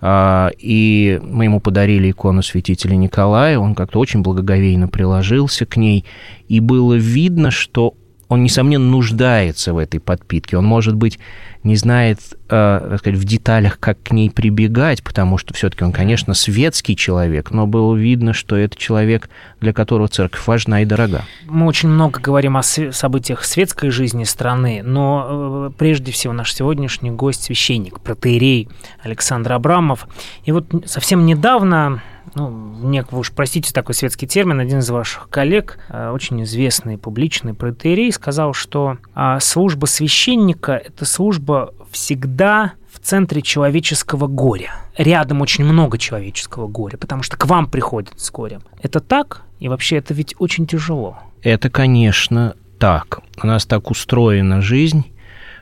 А, 0.00 0.50
и 0.58 1.20
мы 1.22 1.44
ему 1.44 1.60
подарили 1.60 2.10
икону 2.10 2.42
святителя 2.42 2.94
Николая, 2.94 3.58
он 3.58 3.74
как-то 3.74 3.98
очень 3.98 4.22
благоговейно 4.22 4.88
приложился 4.88 5.66
к 5.66 5.76
ней, 5.76 6.04
и 6.46 6.60
было 6.60 6.94
видно, 6.94 7.50
что 7.50 7.94
он, 8.28 8.42
несомненно, 8.42 8.84
нуждается 8.84 9.72
в 9.72 9.78
этой 9.78 10.00
подпитке. 10.00 10.58
Он, 10.58 10.64
может 10.64 10.94
быть, 10.94 11.18
не 11.64 11.76
знает, 11.76 12.20
э, 12.50 12.96
сказать, 12.98 13.18
в 13.18 13.24
деталях, 13.24 13.78
как 13.80 14.02
к 14.02 14.10
ней 14.10 14.30
прибегать, 14.30 15.02
потому 15.02 15.38
что 15.38 15.54
все-таки 15.54 15.84
он, 15.84 15.92
конечно, 15.92 16.34
светский 16.34 16.94
человек, 16.94 17.50
но 17.50 17.66
было 17.66 17.96
видно, 17.96 18.32
что 18.32 18.56
это 18.56 18.76
человек, 18.76 19.28
для 19.60 19.72
которого 19.72 20.08
церковь 20.08 20.46
важна 20.46 20.82
и 20.82 20.84
дорога. 20.84 21.24
Мы 21.46 21.66
очень 21.66 21.88
много 21.88 22.20
говорим 22.20 22.56
о 22.56 22.62
событиях 22.62 23.44
светской 23.44 23.90
жизни 23.90 24.24
страны, 24.24 24.82
но 24.84 25.26
э, 25.28 25.70
прежде 25.76 26.12
всего 26.12 26.32
наш 26.32 26.54
сегодняшний 26.54 27.10
гость 27.10 27.44
священник, 27.44 28.00
протеерей 28.00 28.68
Александр 29.02 29.54
Абрамов. 29.54 30.06
И 30.44 30.52
вот 30.52 30.66
совсем 30.86 31.26
недавно 31.26 32.02
ну, 32.34 32.50
мне, 32.50 33.04
вы 33.10 33.20
уж 33.20 33.32
простите 33.32 33.72
такой 33.72 33.94
светский 33.94 34.26
термин, 34.26 34.60
один 34.60 34.78
из 34.78 34.90
ваших 34.90 35.28
коллег, 35.28 35.78
э, 35.88 36.10
очень 36.10 36.42
известный 36.42 36.98
публичный 36.98 37.54
протеерей, 37.54 38.12
сказал, 38.12 38.52
что 38.52 38.98
а, 39.14 39.40
служба 39.40 39.86
священника– 39.86 40.72
это 40.84 41.04
служба 41.04 41.74
всегда 41.90 42.72
в 42.92 42.98
центре 43.00 43.42
человеческого 43.42 44.26
горя. 44.26 44.72
Рядом 44.96 45.40
очень 45.40 45.64
много 45.64 45.98
человеческого 45.98 46.66
горя, 46.66 46.96
потому 46.96 47.22
что 47.22 47.36
к 47.36 47.46
вам 47.46 47.68
приходят 47.70 48.18
с 48.18 48.30
горем. 48.30 48.62
Это 48.82 49.00
так? 49.00 49.42
И 49.60 49.68
вообще 49.68 49.96
это 49.96 50.14
ведь 50.14 50.34
очень 50.38 50.66
тяжело. 50.66 51.18
Это, 51.42 51.70
конечно, 51.70 52.54
так. 52.78 53.20
У 53.42 53.46
нас 53.46 53.66
так 53.66 53.90
устроена 53.90 54.60
жизнь, 54.60 55.06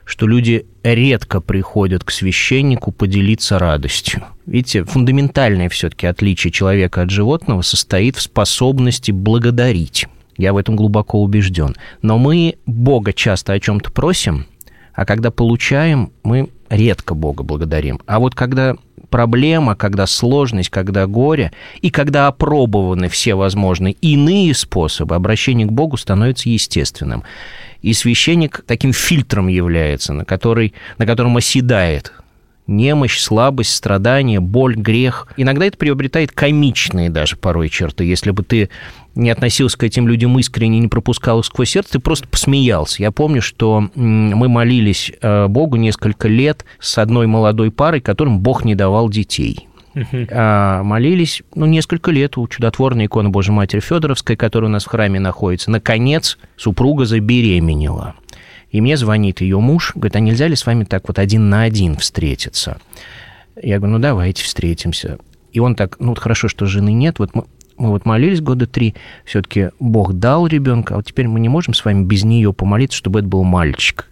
что 0.07 0.27
люди 0.27 0.67
редко 0.85 1.41
приходят 1.41 2.05
к 2.05 2.13
священнику 2.13 2.93
поделиться 2.93 3.59
радостью. 3.59 4.25
Видите, 4.47 4.85
фундаментальное 4.85 5.69
все-таки 5.69 6.07
отличие 6.07 6.53
человека 6.53 7.03
от 7.03 7.11
животного 7.11 7.63
состоит 7.63 8.17
в 8.17 8.23
способности 8.23 9.11
благодарить. 9.11 10.07
Я 10.39 10.53
в 10.53 10.59
этом 10.59 10.77
глубоко 10.77 11.21
убежден. 11.21 11.75
Но 12.03 12.19
мы 12.19 12.55
Бога 12.67 13.13
часто 13.13 13.53
о 13.53 13.61
чем-то 13.61 13.91
просим, 13.91 14.47
а 14.95 15.05
когда 15.05 15.31
получаем, 15.31 16.13
мы 16.23 16.51
редко 16.71 17.15
Бога 17.15 17.43
благодарим. 17.43 18.01
А 18.07 18.21
вот 18.21 18.35
когда 18.35 18.77
проблема, 19.09 19.75
когда 19.75 20.07
сложность, 20.07 20.71
когда 20.71 21.07
горе, 21.07 21.53
и 21.81 21.91
когда 21.91 22.27
опробованы 22.27 23.09
все 23.09 23.35
возможные 23.35 23.95
иные 24.01 24.55
способы, 24.55 25.15
обращение 25.15 25.67
к 25.67 25.73
Богу 25.73 25.97
становится 25.97 26.49
естественным. 26.49 27.23
И 27.83 27.93
священник 27.93 28.65
таким 28.67 28.93
фильтром 28.93 29.49
является, 29.49 30.13
на, 30.13 30.25
который, 30.25 30.75
на 30.99 31.07
котором 31.07 31.37
оседает 31.37 32.13
немощь, 32.67 33.19
слабость, 33.19 33.75
страдание, 33.75 34.41
боль, 34.41 34.75
грех. 34.75 35.29
Иногда 35.37 35.67
это 35.67 35.77
приобретает 35.77 36.33
комичные 36.33 37.11
даже 37.11 37.37
порой 37.37 37.69
черты. 37.69 38.05
Если 38.05 38.31
бы 38.31 38.43
ты 38.43 38.71
не 39.15 39.31
относился 39.31 39.79
к 39.79 39.85
этим 39.85 40.09
людям 40.09 40.39
искренне, 40.39 40.81
не 40.81 40.89
пропускал 40.89 41.41
их 41.41 41.47
сквозь 41.47 41.71
сердце, 41.71 41.93
ты 41.93 41.99
просто 42.01 42.29
посмеялся. 42.29 43.03
Я 43.03 43.11
помню, 43.11 43.41
что 43.41 43.89
мы 43.95 44.49
молились 44.49 45.13
э, 45.21 45.47
Богу 45.49 45.77
несколько 45.77 46.29
лет 46.29 46.65
с 46.79 46.99
одной 46.99 47.27
молодой 47.27 47.71
парой, 47.71 48.01
которым 48.01 48.41
Бог 48.41 48.65
не 48.65 48.75
давал 48.75 49.09
детей. 49.09 49.69
А, 50.31 50.83
молились, 50.83 51.43
ну, 51.55 51.67
несколько 51.67 52.11
лет 52.11 52.37
у 52.37 52.47
чудотворной 52.47 53.07
иконы 53.07 53.31
Божьей 53.31 53.55
Матери 53.55 53.81
Федоровской, 53.81 54.37
которая 54.37 54.69
у 54.69 54.73
нас 54.73 54.85
в 54.85 54.89
храме 54.89 55.21
находится. 55.21 55.71
Наконец, 55.71 56.39
супруга 56.57 57.07
забеременела. 57.07 58.15
И 58.77 58.81
мне 58.83 58.99
звонит 58.99 59.41
ее 59.41 59.59
муж, 59.59 59.93
говорит, 59.95 60.17
а 60.17 60.21
нельзя 60.21 60.49
ли 60.49 60.55
с 60.55 60.67
вами 60.67 60.85
так 60.85 61.09
вот 61.09 61.19
один 61.19 61.49
на 61.49 61.63
один 61.63 61.97
встретиться? 61.97 62.77
Я 63.59 63.79
говорю, 63.79 63.95
ну, 63.95 63.99
давайте 64.01 64.45
встретимся. 64.45 65.19
И 65.51 65.61
он 65.61 65.75
так, 65.75 65.99
ну, 65.99 66.11
вот 66.11 66.19
хорошо, 66.19 66.49
что 66.49 66.67
жены 66.67 66.93
нет, 66.93 67.19
вот 67.19 67.35
мы, 67.35 67.45
мы 67.79 67.89
вот 67.89 68.05
молились 68.05 68.43
года 68.43 68.67
три, 68.67 68.95
все-таки 69.25 69.71
Бог 69.81 70.13
дал 70.13 70.47
ребенка, 70.47 70.93
а 70.93 70.97
вот 70.99 71.07
теперь 71.07 71.27
мы 71.27 71.41
не 71.41 71.49
можем 71.49 71.73
с 71.73 71.83
вами 71.87 72.05
без 72.05 72.25
нее 72.25 72.53
помолиться, 72.53 72.99
чтобы 72.99 73.21
это 73.21 73.29
был 73.29 73.45
мальчик. 73.45 74.11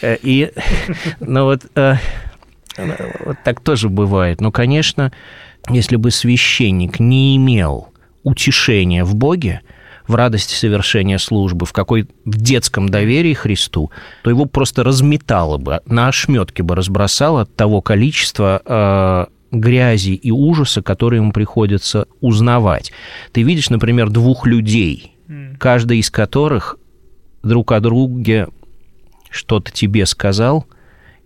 Э, 0.00 0.16
и, 0.22 0.52
ну 1.18 1.46
вот, 1.46 1.62
э, 1.74 1.96
вот 3.26 3.36
так 3.42 3.62
тоже 3.62 3.88
бывает. 3.88 4.40
Но, 4.40 4.52
конечно, 4.52 5.10
если 5.68 5.96
бы 5.96 6.12
священник 6.12 7.00
не 7.00 7.36
имел 7.36 7.88
утешения 8.22 9.02
в 9.02 9.16
Боге, 9.16 9.62
в 10.06 10.14
радости 10.14 10.54
совершения 10.54 11.18
службы, 11.18 11.66
в 11.66 11.72
какой 11.72 12.08
в 12.24 12.36
детском 12.36 12.88
доверии 12.88 13.34
Христу, 13.34 13.90
то 14.22 14.30
его 14.30 14.44
просто 14.44 14.82
разметало 14.84 15.58
бы, 15.58 15.80
на 15.86 16.08
ошметке 16.08 16.62
бы 16.62 16.74
разбросало 16.74 17.42
от 17.42 17.54
того 17.56 17.80
количества 17.80 18.60
э, 18.64 19.26
грязи 19.50 20.10
и 20.10 20.30
ужаса, 20.30 20.82
которые 20.82 21.20
ему 21.20 21.32
приходится 21.32 22.06
узнавать. 22.20 22.92
Ты 23.32 23.42
видишь, 23.42 23.70
например, 23.70 24.10
двух 24.10 24.46
людей, 24.46 25.16
каждый 25.58 25.98
из 25.98 26.10
которых 26.10 26.76
друг 27.42 27.72
о 27.72 27.80
друге 27.80 28.48
что-то 29.30 29.72
тебе 29.72 30.06
сказал, 30.06 30.66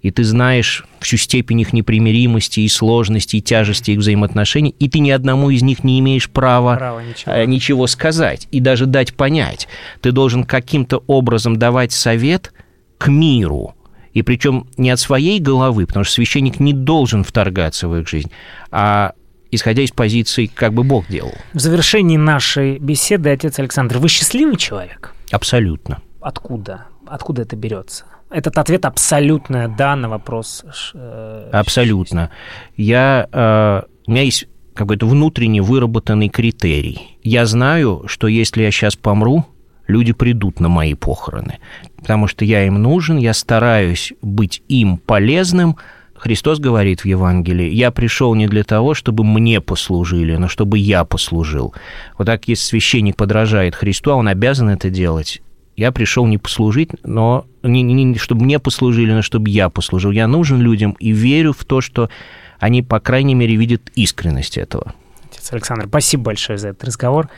и 0.03 0.11
ты 0.11 0.25
знаешь 0.25 0.85
всю 1.01 1.17
степень 1.17 1.61
их 1.61 1.73
непримиримости 1.73 2.61
и 2.61 2.69
сложности, 2.69 3.37
и 3.37 3.41
тяжести 3.41 3.93
их 3.93 3.99
взаимоотношений, 3.99 4.75
и 4.79 4.89
ты 4.89 5.01
ни 5.01 5.11
одному 5.11 5.51
из 5.51 5.63
них 5.63 5.83
не 5.85 5.99
имеешь 6.01 6.31
права, 6.31 6.77
права 6.77 7.01
ничего. 7.01 7.33
Э, 7.33 7.45
ничего 7.47 7.87
сказать 7.87 8.47
и 8.51 8.61
даже 8.61 8.87
дать 8.87 9.15
понять. 9.15 9.69
Ты 10.01 10.13
должен 10.13 10.45
каким-то 10.45 11.03
образом 11.07 11.57
давать 11.57 11.93
совет 11.93 12.53
к 12.99 13.09
миру, 13.09 13.75
и 14.13 14.23
причем 14.23 14.67
не 14.77 14.91
от 14.91 15.01
своей 15.01 15.41
головы, 15.41 15.87
потому 15.87 16.05
что 16.05 16.15
священник 16.15 16.61
не 16.61 16.73
должен 16.73 17.25
вторгаться 17.25 17.89
в 17.89 17.97
их 17.97 18.09
жизнь, 18.09 18.31
а 18.71 19.13
исходя 19.51 19.83
из 19.83 19.91
позиции, 19.91 20.47
как 20.47 20.75
бы 20.75 20.85
Бог 20.85 21.09
делал. 21.09 21.33
В 21.53 21.61
завершении 21.61 22.17
нашей 22.17 22.79
беседы, 22.79 23.31
отец 23.31 23.59
Александр, 23.59 23.99
вы 23.99 24.09
счастливый 24.09 24.57
человек? 24.57 25.15
Абсолютно. 25.31 26.03
Откуда? 26.21 26.87
Откуда 27.07 27.43
это 27.43 27.57
берется? 27.57 28.05
Этот 28.31 28.59
ответ 28.59 28.85
абсолютно 28.85 29.69
да 29.69 29.97
на 29.97 30.09
вопрос. 30.09 30.65
Э, 30.95 31.51
абсолютно. 31.53 32.31
Я, 32.77 33.27
э, 33.33 33.83
у 34.07 34.11
меня 34.11 34.23
есть 34.23 34.47
какой-то 34.75 35.07
внутренне 35.07 35.63
выработанный 35.63 36.29
критерий. 36.29 37.19
Я 37.23 37.47
знаю, 37.47 38.05
что 38.07 38.29
если 38.29 38.63
я 38.63 38.71
сейчас 38.71 38.97
помру, 38.97 39.47
люди 39.87 40.13
придут 40.13 40.61
на 40.61 40.69
мои 40.69 40.95
похороны, 40.95 41.59
потому 41.97 42.29
что 42.29 42.45
я 42.45 42.67
им 42.67 42.81
нужен, 42.81 43.17
я 43.17 43.33
стараюсь 43.33 44.13
быть 44.23 44.63
им 44.69 44.99
полезным. 44.99 45.77
Христос 46.15 46.59
говорит 46.59 47.01
в 47.01 47.05
Евангелии, 47.07 47.71
я 47.71 47.91
пришел 47.91 48.35
не 48.35 48.47
для 48.47 48.65
того, 48.65 48.95
чтобы 48.95 49.25
мне 49.25 49.61
послужили, 49.61 50.37
но 50.37 50.49
чтобы 50.49 50.79
я 50.79 51.05
послужил. 51.05 51.75
Вот 52.19 52.27
так, 52.27 52.47
если 52.47 52.65
священник 52.65 53.17
подражает 53.17 53.75
Христу, 53.75 54.11
а 54.11 54.17
он 54.17 54.29
обязан 54.29 54.69
это 54.69 54.91
делать, 54.91 55.41
я 55.79 55.93
пришел 55.93 56.27
не 56.27 56.39
послужить, 56.39 56.91
но 57.05 57.47
не, 57.63 57.83
не, 57.83 58.03
не 58.03 58.19
чтобы 58.19 58.45
мне 58.45 58.59
послужили, 58.59 59.13
но 59.13 59.23
чтобы 59.23 59.49
я 59.49 59.69
послужил. 59.69 60.11
Я 60.11 60.27
нужен 60.27 60.61
людям 60.61 60.97
и 60.99 61.13
верю 61.13 61.53
в 61.53 61.65
то, 61.65 61.81
что 61.81 62.11
они, 62.59 62.83
по 62.83 62.99
крайней 62.99 63.37
мере, 63.37 63.55
видят 63.55 63.83
искренность 63.95 64.59
этого. 64.59 64.93
Отец 65.31 65.53
Александр, 65.53 65.87
спасибо 65.87 66.25
большое 66.25 66.59
за 66.59 66.71
этот 66.71 66.83
разговор. 66.83 67.29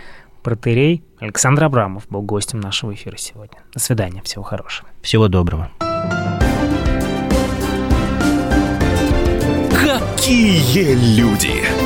Протерей 0.43 1.05
Александр 1.19 1.65
Абрамов 1.65 2.09
был 2.09 2.23
гостем 2.23 2.61
нашего 2.61 2.95
эфира 2.95 3.19
сегодня. 3.19 3.59
До 3.75 3.79
свидания, 3.79 4.23
всего 4.23 4.43
хорошего. 4.43 4.89
Всего 5.03 5.29
доброго. 5.29 5.71
Какие 9.71 10.95
люди! 11.19 11.80